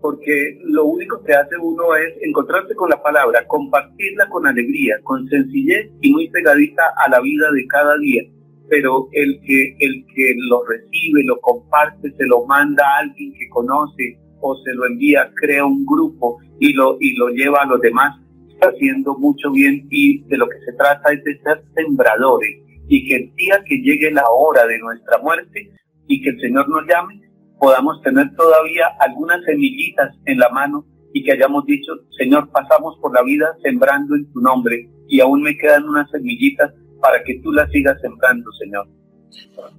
Porque 0.00 0.58
lo 0.64 0.84
único 0.84 1.22
que 1.24 1.32
hace 1.32 1.56
uno 1.56 1.96
es 1.96 2.14
encontrarse 2.22 2.74
con 2.74 2.90
la 2.90 3.02
palabra, 3.02 3.46
compartirla 3.46 4.28
con 4.28 4.46
alegría, 4.46 4.96
con 5.02 5.26
sencillez 5.28 5.90
y 6.00 6.12
muy 6.12 6.28
pegadita 6.28 6.82
a 7.04 7.10
la 7.10 7.20
vida 7.20 7.50
de 7.50 7.66
cada 7.66 7.96
día. 7.98 8.22
Pero 8.68 9.08
el 9.12 9.40
que, 9.42 9.76
el 9.78 10.04
que 10.14 10.34
lo 10.48 10.64
recibe, 10.64 11.24
lo 11.24 11.40
comparte, 11.40 12.12
se 12.16 12.26
lo 12.26 12.44
manda 12.46 12.84
a 12.84 13.00
alguien 13.02 13.32
que 13.32 13.48
conoce 13.48 14.18
o 14.40 14.56
se 14.56 14.74
lo 14.74 14.86
envía, 14.86 15.32
crea 15.34 15.64
un 15.64 15.84
grupo 15.86 16.38
y 16.58 16.72
lo, 16.72 16.96
y 17.00 17.16
lo 17.16 17.28
lleva 17.28 17.62
a 17.62 17.66
los 17.66 17.80
demás, 17.80 18.20
está 18.52 18.68
haciendo 18.68 19.16
mucho 19.18 19.50
bien 19.50 19.86
y 19.90 20.22
de 20.24 20.36
lo 20.36 20.48
que 20.48 20.58
se 20.64 20.72
trata 20.72 21.12
es 21.12 21.22
de 21.24 21.38
ser 21.40 21.62
sembradores 21.74 22.56
y 22.88 23.06
que 23.06 23.16
el 23.16 23.34
día 23.34 23.62
que 23.64 23.76
llegue 23.78 24.10
la 24.10 24.24
hora 24.30 24.66
de 24.66 24.78
nuestra 24.78 25.18
muerte 25.18 25.70
y 26.06 26.22
que 26.22 26.30
el 26.30 26.40
Señor 26.40 26.68
nos 26.68 26.86
llame, 26.86 27.20
podamos 27.58 28.00
tener 28.02 28.34
todavía 28.34 28.86
algunas 29.00 29.44
semillitas 29.44 30.14
en 30.24 30.38
la 30.38 30.48
mano 30.50 30.86
y 31.12 31.24
que 31.24 31.32
hayamos 31.32 31.64
dicho, 31.64 31.92
Señor, 32.18 32.50
pasamos 32.50 32.98
por 33.00 33.14
la 33.14 33.22
vida 33.22 33.56
sembrando 33.62 34.14
en 34.14 34.30
tu 34.32 34.40
nombre 34.40 34.90
y 35.08 35.20
aún 35.20 35.42
me 35.42 35.56
quedan 35.56 35.84
unas 35.84 36.10
semillitas 36.10 36.72
para 37.00 37.22
que 37.24 37.40
tú 37.40 37.52
la 37.52 37.68
sigas 37.68 38.00
sembrando, 38.00 38.50
Señor. 38.52 38.88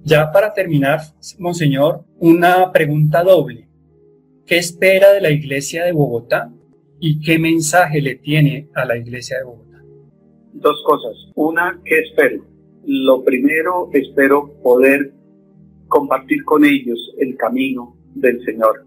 Ya 0.04 0.30
para 0.32 0.52
terminar, 0.52 1.00
Monseñor, 1.38 2.04
una 2.18 2.72
pregunta 2.72 3.22
doble. 3.22 3.68
¿Qué 4.46 4.56
espera 4.56 5.12
de 5.12 5.20
la 5.20 5.30
Iglesia 5.30 5.84
de 5.84 5.92
Bogotá 5.92 6.50
y 7.00 7.20
qué 7.20 7.38
mensaje 7.38 8.00
le 8.00 8.16
tiene 8.16 8.68
a 8.74 8.84
la 8.84 8.96
Iglesia 8.96 9.38
de 9.38 9.44
Bogotá? 9.44 9.82
Dos 10.54 10.82
cosas. 10.84 11.30
Una, 11.34 11.80
¿qué 11.84 12.00
espero? 12.00 12.44
Lo 12.84 13.22
primero, 13.22 13.90
espero 13.92 14.54
poder 14.62 15.12
compartir 15.88 16.44
con 16.44 16.64
ellos 16.64 16.98
el 17.18 17.36
camino 17.36 17.96
del 18.14 18.42
Señor, 18.44 18.84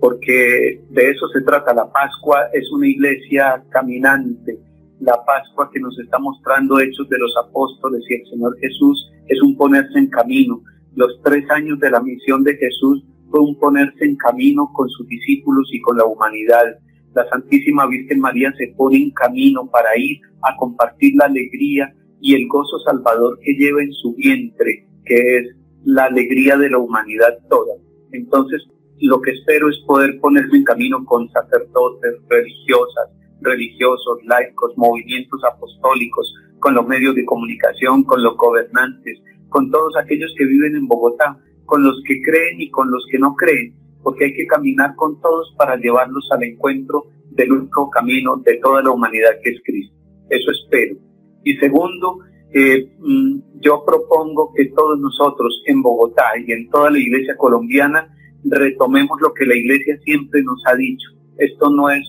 porque 0.00 0.80
de 0.90 1.10
eso 1.10 1.28
se 1.28 1.40
trata. 1.42 1.74
La 1.74 1.90
Pascua 1.90 2.48
es 2.52 2.70
una 2.70 2.86
iglesia 2.86 3.62
caminante, 3.70 4.58
la 5.00 5.24
Pascua 5.24 5.70
que 5.72 5.80
nos 5.80 5.98
está 5.98 6.18
mostrando 6.18 6.80
Hechos 6.80 7.08
de 7.08 7.18
los 7.18 7.34
Apóstoles 7.36 8.02
y 8.08 8.14
el 8.14 8.26
Señor 8.26 8.58
Jesús 8.60 9.10
es 9.28 9.40
un 9.42 9.56
ponerse 9.56 9.98
en 9.98 10.08
camino. 10.08 10.62
Los 10.94 11.20
tres 11.22 11.48
años 11.50 11.78
de 11.78 11.90
la 11.90 12.00
misión 12.00 12.42
de 12.42 12.56
Jesús 12.56 13.04
fue 13.30 13.40
un 13.40 13.56
ponerse 13.58 14.04
en 14.04 14.16
camino 14.16 14.70
con 14.72 14.88
sus 14.88 15.06
discípulos 15.06 15.68
y 15.72 15.80
con 15.80 15.96
la 15.96 16.04
humanidad. 16.04 16.78
La 17.14 17.28
Santísima 17.28 17.86
Virgen 17.86 18.20
María 18.20 18.52
se 18.58 18.68
pone 18.76 18.96
en 18.96 19.10
camino 19.12 19.68
para 19.70 19.96
ir 19.96 20.20
a 20.42 20.56
compartir 20.56 21.14
la 21.16 21.26
alegría 21.26 21.94
y 22.20 22.34
el 22.34 22.48
gozo 22.48 22.78
salvador 22.80 23.38
que 23.42 23.54
lleva 23.54 23.82
en 23.82 23.92
su 23.92 24.14
vientre, 24.14 24.86
que 25.04 25.38
es 25.38 25.57
la 25.88 26.04
alegría 26.04 26.58
de 26.58 26.68
la 26.68 26.76
humanidad 26.76 27.38
toda. 27.48 27.72
Entonces, 28.12 28.62
lo 29.00 29.22
que 29.22 29.30
espero 29.30 29.70
es 29.70 29.78
poder 29.86 30.20
ponerse 30.20 30.54
en 30.54 30.62
camino 30.62 31.02
con 31.06 31.30
sacerdotes, 31.30 32.14
religiosas, 32.28 33.08
religiosos, 33.40 34.18
laicos, 34.26 34.74
movimientos 34.76 35.40
apostólicos, 35.50 36.34
con 36.58 36.74
los 36.74 36.86
medios 36.86 37.14
de 37.14 37.24
comunicación, 37.24 38.04
con 38.04 38.22
los 38.22 38.36
gobernantes, 38.36 39.18
con 39.48 39.70
todos 39.70 39.96
aquellos 39.96 40.30
que 40.36 40.44
viven 40.44 40.76
en 40.76 40.86
Bogotá, 40.86 41.38
con 41.64 41.82
los 41.82 42.02
que 42.06 42.20
creen 42.20 42.60
y 42.60 42.70
con 42.70 42.90
los 42.90 43.06
que 43.10 43.18
no 43.18 43.34
creen, 43.34 43.74
porque 44.02 44.26
hay 44.26 44.34
que 44.34 44.46
caminar 44.46 44.94
con 44.94 45.18
todos 45.22 45.54
para 45.56 45.76
llevarlos 45.76 46.28
al 46.32 46.42
encuentro 46.42 47.06
del 47.30 47.50
único 47.50 47.88
camino 47.88 48.36
de 48.44 48.58
toda 48.58 48.82
la 48.82 48.90
humanidad 48.90 49.30
que 49.42 49.52
es 49.52 49.62
Cristo. 49.64 49.96
Eso 50.28 50.50
espero. 50.50 50.96
Y 51.44 51.56
segundo, 51.56 52.18
eh, 52.52 52.90
mm, 52.98 53.60
yo 53.60 53.84
propongo 53.84 54.52
que 54.54 54.66
todos 54.66 54.98
nosotros 54.98 55.62
en 55.66 55.82
Bogotá 55.82 56.24
y 56.46 56.52
en 56.52 56.68
toda 56.70 56.90
la 56.90 56.98
iglesia 56.98 57.36
colombiana 57.36 58.14
retomemos 58.44 59.20
lo 59.20 59.34
que 59.34 59.44
la 59.46 59.54
iglesia 59.54 59.98
siempre 60.04 60.42
nos 60.42 60.62
ha 60.66 60.74
dicho. 60.74 61.10
Esto 61.36 61.70
no 61.70 61.90
es, 61.90 62.02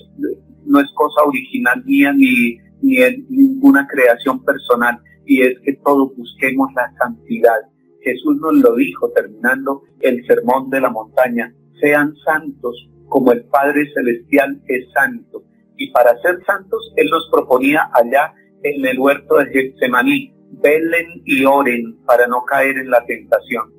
no 0.66 0.80
es 0.80 0.92
cosa 0.94 1.24
original 1.24 1.84
mía 1.86 2.14
ni, 2.14 2.58
ni 2.82 2.98
ninguna 3.30 3.88
creación 3.88 4.44
personal, 4.44 5.00
y 5.26 5.42
es 5.42 5.60
que 5.60 5.74
todos 5.84 6.16
busquemos 6.16 6.70
la 6.76 6.92
santidad. 6.98 7.60
Jesús 8.02 8.38
nos 8.40 8.56
lo 8.56 8.76
dijo 8.76 9.12
terminando 9.12 9.84
el 10.00 10.26
sermón 10.26 10.70
de 10.70 10.82
la 10.82 10.90
montaña, 10.90 11.54
sean 11.80 12.16
santos 12.26 12.90
como 13.08 13.32
el 13.32 13.44
Padre 13.46 13.92
Celestial 13.94 14.62
es 14.68 14.90
santo. 14.94 15.44
Y 15.78 15.92
para 15.92 16.18
ser 16.22 16.44
santos, 16.46 16.94
Él 16.96 17.10
nos 17.10 17.30
proponía 17.32 17.90
allá 17.94 18.34
en 18.64 18.86
el 18.86 19.00
huerto 19.00 19.38
de 19.38 19.46
Getsemaní, 19.48 20.34
velen 20.62 21.22
y 21.26 21.46
oren 21.46 21.98
para 22.06 22.28
no 22.28 22.44
caer 22.46 22.78
en 22.78 22.90
la 22.90 23.06
tentación. 23.06 23.72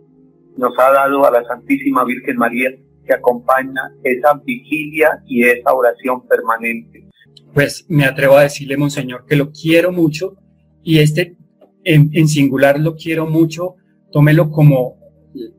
Nos 0.57 0.79
ha 0.79 0.93
dado 0.93 1.27
a 1.27 1.31
la 1.31 1.45
Santísima 1.45 2.05
Virgen 2.05 2.37
María 2.37 2.71
que 3.07 3.14
acompaña 3.14 3.93
esa 4.03 4.35
vigilia 4.45 5.23
y 5.27 5.45
esa 5.45 5.73
oración 5.73 6.27
permanente. 6.27 7.05
Pues 7.53 7.85
me 7.88 8.05
atrevo 8.05 8.37
a 8.37 8.43
decirle, 8.43 8.77
Monseñor, 8.77 9.27
que 9.27 9.37
lo 9.37 9.51
quiero 9.51 9.93
mucho 9.93 10.37
y 10.83 10.99
este 10.99 11.37
en, 11.85 12.29
singular 12.29 12.79
lo 12.79 12.95
quiero 12.95 13.27
mucho, 13.27 13.77
tómelo 14.12 14.51
como 14.51 14.99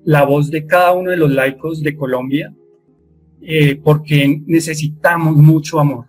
la 0.04 0.24
voz 0.24 0.52
de 0.52 0.66
cada 0.66 0.92
uno 0.92 1.12
de 1.12 1.18
los 1.18 1.32
laicos 1.32 1.82
de 1.82 1.96
Colombia, 1.96 2.54
eh, 3.42 3.76
porque 3.76 4.42
necesitamos 4.46 5.36
mucho 5.36 5.80
amor. 5.80 6.06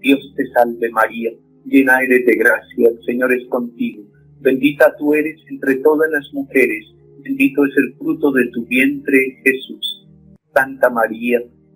Dios 0.00 0.20
te 0.36 0.46
salve 0.52 0.90
María, 0.90 1.32
llena 1.66 2.00
eres 2.00 2.24
de 2.24 2.36
gracia, 2.36 2.88
el 2.88 3.02
Señor 3.04 3.34
es 3.34 3.46
contigo. 3.48 4.04
Bendita 4.40 4.94
tú 4.96 5.12
eres 5.12 5.38
entre 5.50 5.76
todas 5.76 6.10
las 6.10 6.32
mujeres, 6.32 6.86
bendito 7.22 7.66
es 7.66 7.76
el 7.76 7.94
fruto 7.98 8.32
de 8.32 8.46
tu 8.46 8.64
vientre 8.66 9.36
Jesús. 9.44 10.08
Santa 10.54 10.88
María, 10.88 11.42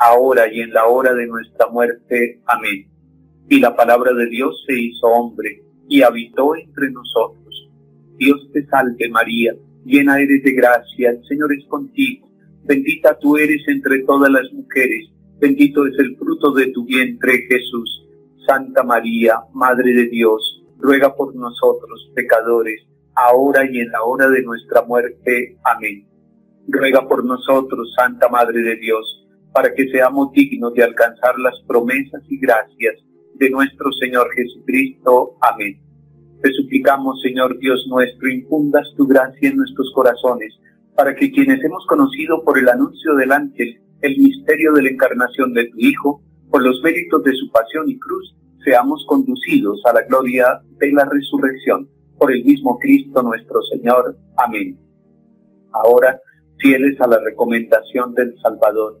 ahora 0.00 0.52
y 0.52 0.60
en 0.60 0.72
la 0.72 0.86
hora 0.86 1.14
de 1.14 1.26
nuestra 1.26 1.68
muerte. 1.68 2.40
Amén. 2.46 2.88
Y 3.48 3.60
la 3.60 3.76
palabra 3.76 4.12
de 4.12 4.26
Dios 4.26 4.64
se 4.66 4.78
hizo 4.78 5.06
hombre 5.06 5.62
y 5.88 6.02
habitó 6.02 6.56
entre 6.56 6.90
nosotros. 6.90 7.70
Dios 8.16 8.48
te 8.52 8.66
salve 8.66 9.08
María, 9.10 9.54
llena 9.84 10.20
eres 10.20 10.42
de 10.42 10.52
gracia, 10.52 11.10
el 11.10 11.24
Señor 11.24 11.52
es 11.52 11.64
contigo. 11.66 12.28
Bendita 12.64 13.18
tú 13.18 13.36
eres 13.36 13.62
entre 13.66 14.00
todas 14.04 14.30
las 14.30 14.50
mujeres, 14.52 15.08
bendito 15.38 15.86
es 15.86 15.98
el 15.98 16.16
fruto 16.16 16.52
de 16.52 16.66
tu 16.68 16.84
vientre 16.84 17.46
Jesús. 17.48 18.06
Santa 18.46 18.82
María, 18.82 19.36
Madre 19.52 19.92
de 19.92 20.08
Dios, 20.08 20.64
ruega 20.78 21.14
por 21.14 21.34
nosotros 21.34 22.10
pecadores, 22.14 22.82
ahora 23.14 23.64
y 23.70 23.80
en 23.80 23.90
la 23.90 24.02
hora 24.02 24.28
de 24.28 24.42
nuestra 24.42 24.82
muerte. 24.82 25.56
Amén. 25.64 26.06
Ruega 26.68 27.06
por 27.06 27.24
nosotros, 27.24 27.92
Santa 27.96 28.28
Madre 28.28 28.62
de 28.62 28.76
Dios, 28.76 29.26
para 29.52 29.74
que 29.74 29.88
seamos 29.88 30.32
dignos 30.32 30.74
de 30.74 30.84
alcanzar 30.84 31.38
las 31.38 31.60
promesas 31.66 32.22
y 32.28 32.38
gracias 32.38 32.96
de 33.34 33.50
nuestro 33.50 33.90
Señor 33.92 34.28
Jesucristo. 34.34 35.36
Amén. 35.40 35.80
Te 36.42 36.52
suplicamos, 36.52 37.20
Señor 37.22 37.58
Dios 37.58 37.86
nuestro, 37.88 38.28
infundas 38.28 38.86
tu 38.96 39.06
gracia 39.06 39.48
en 39.48 39.56
nuestros 39.56 39.92
corazones, 39.94 40.54
para 40.96 41.14
que 41.14 41.30
quienes 41.30 41.62
hemos 41.62 41.86
conocido 41.86 42.42
por 42.44 42.58
el 42.58 42.68
anuncio 42.68 43.14
del 43.14 43.32
ángel 43.32 43.80
el 44.02 44.18
misterio 44.18 44.72
de 44.72 44.82
la 44.82 44.90
encarnación 44.90 45.52
de 45.52 45.66
tu 45.66 45.78
Hijo, 45.78 46.22
por 46.50 46.62
los 46.62 46.80
méritos 46.82 47.22
de 47.22 47.34
su 47.34 47.50
pasión 47.50 47.88
y 47.88 47.98
cruz, 47.98 48.34
seamos 48.64 49.04
conducidos 49.06 49.80
a 49.84 49.92
la 49.92 50.02
gloria 50.02 50.60
de 50.78 50.92
la 50.92 51.04
resurrección, 51.04 51.88
por 52.18 52.32
el 52.32 52.44
mismo 52.44 52.78
Cristo 52.78 53.22
nuestro 53.22 53.60
Señor. 53.62 54.16
Amén. 54.36 54.78
Ahora, 55.72 56.18
fieles 56.58 57.00
a 57.00 57.06
la 57.06 57.18
recomendación 57.20 58.14
del 58.14 58.34
Salvador, 58.42 59.00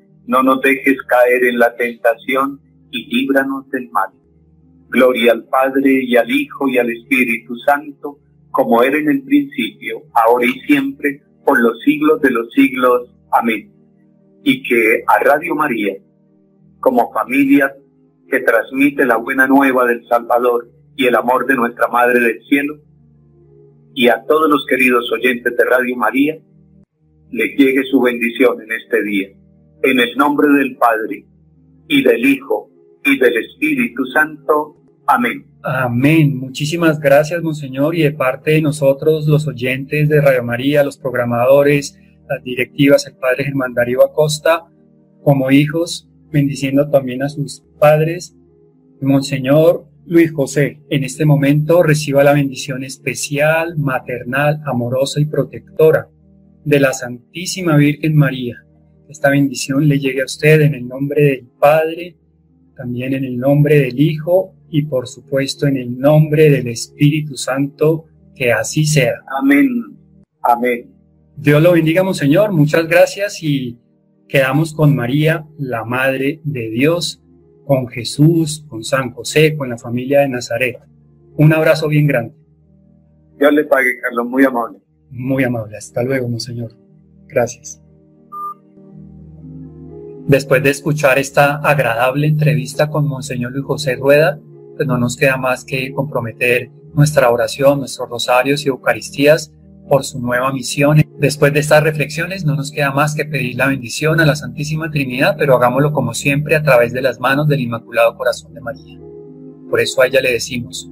no 0.27 0.43
nos 0.43 0.61
dejes 0.61 1.01
caer 1.03 1.43
en 1.45 1.59
la 1.59 1.75
tentación 1.75 2.59
y 2.91 3.05
líbranos 3.05 3.69
del 3.69 3.89
mal. 3.89 4.09
Gloria 4.89 5.31
al 5.31 5.45
Padre 5.45 6.03
y 6.03 6.15
al 6.15 6.29
Hijo 6.29 6.67
y 6.67 6.77
al 6.77 6.89
Espíritu 6.89 7.55
Santo, 7.57 8.19
como 8.51 8.83
era 8.83 8.97
en 8.97 9.09
el 9.09 9.23
principio, 9.23 10.03
ahora 10.13 10.45
y 10.45 10.59
siempre, 10.61 11.23
por 11.45 11.59
los 11.59 11.79
siglos 11.81 12.21
de 12.21 12.31
los 12.31 12.51
siglos. 12.53 13.15
Amén. 13.31 13.71
Y 14.43 14.61
que 14.63 15.03
a 15.07 15.23
Radio 15.23 15.55
María, 15.55 15.95
como 16.79 17.11
familia 17.13 17.73
que 18.29 18.41
transmite 18.41 19.05
la 19.05 19.17
buena 19.17 19.47
nueva 19.47 19.85
del 19.85 20.05
Salvador 20.07 20.69
y 20.95 21.05
el 21.05 21.15
amor 21.15 21.45
de 21.45 21.55
nuestra 21.55 21.87
Madre 21.87 22.19
del 22.19 22.43
Cielo, 22.43 22.75
y 23.93 24.07
a 24.07 24.23
todos 24.25 24.49
los 24.49 24.65
queridos 24.67 25.11
oyentes 25.11 25.55
de 25.55 25.65
Radio 25.65 25.95
María, 25.95 26.37
les 27.31 27.57
llegue 27.57 27.83
su 27.83 28.01
bendición 28.01 28.61
en 28.61 28.71
este 28.71 29.03
día 29.03 29.40
En 29.83 29.99
el 29.99 30.15
nombre 30.15 30.47
del 30.49 30.77
Padre, 30.77 31.25
y 31.87 32.03
del 32.03 32.25
Hijo, 32.25 32.69
y 33.03 33.17
del 33.19 33.37
Espíritu 33.37 34.05
Santo. 34.05 34.77
Amén. 35.07 35.45
Amén. 35.63 36.37
Muchísimas 36.37 36.99
gracias, 36.99 37.43
Monseñor, 37.43 37.95
y 37.95 38.03
de 38.03 38.11
parte 38.11 38.51
de 38.51 38.61
nosotros, 38.61 39.27
los 39.27 39.47
oyentes 39.47 40.07
de 40.07 40.21
Radio 40.21 40.43
María, 40.43 40.83
los 40.83 40.97
programadores, 40.97 41.99
las 42.29 42.43
directivas, 42.43 43.05
el 43.07 43.15
Padre 43.15 43.45
Germán 43.45 43.73
Darío 43.73 44.03
Acosta, 44.03 44.65
como 45.23 45.51
hijos, 45.51 46.09
bendiciendo 46.31 46.89
también 46.89 47.23
a 47.23 47.29
sus 47.29 47.63
padres. 47.79 48.35
Monseñor 49.01 49.85
Luis 50.05 50.31
José, 50.31 50.81
en 50.89 51.03
este 51.03 51.25
momento 51.25 51.83
reciba 51.83 52.23
la 52.23 52.33
bendición 52.33 52.83
especial, 52.83 53.77
maternal, 53.77 54.61
amorosa 54.65 55.19
y 55.19 55.25
protectora 55.25 56.07
de 56.63 56.79
la 56.79 56.93
Santísima 56.93 57.75
Virgen 57.75 58.15
María. 58.15 58.65
Esta 59.11 59.29
bendición 59.29 59.89
le 59.89 59.99
llegue 59.99 60.21
a 60.21 60.25
usted 60.25 60.61
en 60.61 60.73
el 60.73 60.87
nombre 60.87 61.21
del 61.21 61.47
Padre, 61.59 62.15
también 62.77 63.13
en 63.13 63.25
el 63.25 63.37
nombre 63.37 63.77
del 63.77 63.99
Hijo 63.99 64.55
y 64.69 64.83
por 64.83 65.05
supuesto 65.05 65.67
en 65.67 65.75
el 65.75 65.99
nombre 65.99 66.49
del 66.49 66.69
Espíritu 66.69 67.35
Santo, 67.35 68.05
que 68.33 68.53
así 68.53 68.85
sea. 68.85 69.15
Amén. 69.37 69.67
Amén. 70.41 70.95
Dios 71.35 71.61
lo 71.61 71.73
bendiga, 71.73 72.03
Monseñor. 72.03 72.53
Muchas 72.53 72.87
gracias 72.87 73.43
y 73.43 73.77
quedamos 74.29 74.73
con 74.73 74.95
María, 74.95 75.45
la 75.59 75.83
Madre 75.83 76.39
de 76.45 76.69
Dios, 76.69 77.21
con 77.65 77.89
Jesús, 77.89 78.65
con 78.69 78.85
San 78.85 79.11
José, 79.11 79.57
con 79.57 79.67
la 79.67 79.77
familia 79.77 80.21
de 80.21 80.29
Nazaret. 80.29 80.79
Un 81.35 81.51
abrazo 81.51 81.89
bien 81.89 82.07
grande. 82.07 82.33
Dios 83.37 83.51
le 83.51 83.65
pague, 83.65 83.99
Carlos, 84.01 84.25
muy 84.25 84.45
amable. 84.45 84.79
Muy 85.09 85.43
amable. 85.43 85.75
Hasta 85.75 86.01
luego, 86.01 86.29
Monseñor. 86.29 86.77
Gracias. 87.27 87.81
Después 90.31 90.63
de 90.63 90.69
escuchar 90.69 91.19
esta 91.19 91.57
agradable 91.57 92.25
entrevista 92.25 92.89
con 92.89 93.05
Monseñor 93.05 93.51
Luis 93.51 93.65
José 93.65 93.97
Rueda, 93.97 94.39
pues 94.77 94.87
no 94.87 94.97
nos 94.97 95.17
queda 95.17 95.35
más 95.35 95.65
que 95.65 95.91
comprometer 95.91 96.71
nuestra 96.93 97.29
oración, 97.29 97.79
nuestros 97.79 98.09
rosarios 98.09 98.65
y 98.65 98.69
Eucaristías 98.69 99.51
por 99.89 100.05
su 100.05 100.21
nueva 100.21 100.53
misión. 100.53 101.01
Después 101.19 101.51
de 101.51 101.59
estas 101.59 101.83
reflexiones 101.83 102.45
no 102.45 102.55
nos 102.55 102.71
queda 102.71 102.91
más 102.91 103.13
que 103.13 103.25
pedir 103.25 103.57
la 103.57 103.67
bendición 103.67 104.21
a 104.21 104.25
la 104.25 104.37
Santísima 104.37 104.89
Trinidad, 104.89 105.35
pero 105.37 105.57
hagámoslo 105.57 105.91
como 105.91 106.13
siempre 106.13 106.55
a 106.55 106.63
través 106.63 106.93
de 106.93 107.01
las 107.01 107.19
manos 107.19 107.49
del 107.49 107.59
Inmaculado 107.59 108.15
Corazón 108.15 108.53
de 108.53 108.61
María. 108.61 109.01
Por 109.69 109.81
eso 109.81 110.01
a 110.01 110.07
ella 110.07 110.21
le 110.21 110.31
decimos, 110.31 110.89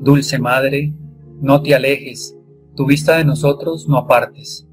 Dulce 0.00 0.38
Madre, 0.38 0.94
no 1.40 1.60
te 1.60 1.74
alejes, 1.74 2.36
tu 2.76 2.86
vista 2.86 3.16
de 3.16 3.24
nosotros 3.24 3.88
no 3.88 3.98
apartes. 3.98 4.65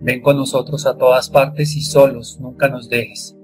Ven 0.00 0.20
con 0.20 0.36
nosotros 0.36 0.86
a 0.86 0.96
todas 0.96 1.30
partes 1.30 1.76
y 1.76 1.80
solos 1.80 2.38
nunca 2.40 2.68
nos 2.68 2.88
dejes. 2.88 3.36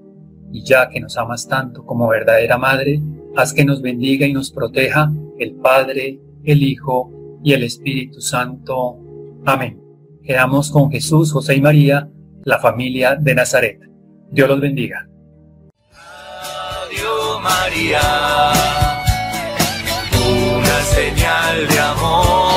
Y 0.51 0.63
ya 0.63 0.89
que 0.89 0.99
nos 0.99 1.17
amas 1.17 1.47
tanto 1.47 1.85
como 1.85 2.07
verdadera 2.07 2.57
Madre, 2.57 3.01
haz 3.35 3.53
que 3.53 3.65
nos 3.65 3.81
bendiga 3.81 4.25
y 4.27 4.33
nos 4.33 4.51
proteja 4.51 5.11
el 5.39 5.55
Padre, 5.55 6.19
el 6.43 6.63
Hijo 6.63 7.11
y 7.43 7.53
el 7.53 7.63
Espíritu 7.63 8.21
Santo. 8.21 8.97
Amén. 9.45 9.81
Quedamos 10.23 10.69
con 10.71 10.91
Jesús, 10.91 11.31
José 11.31 11.55
y 11.55 11.61
María, 11.61 12.09
la 12.43 12.59
familia 12.59 13.15
de 13.15 13.35
Nazaret. 13.35 13.79
Dios 14.29 14.47
los 14.47 14.59
bendiga. 14.59 15.07
Adiós 15.89 17.41
María, 17.41 18.01
una 20.13 20.81
señal 20.83 21.67
de 21.67 21.79
amor. 21.79 22.50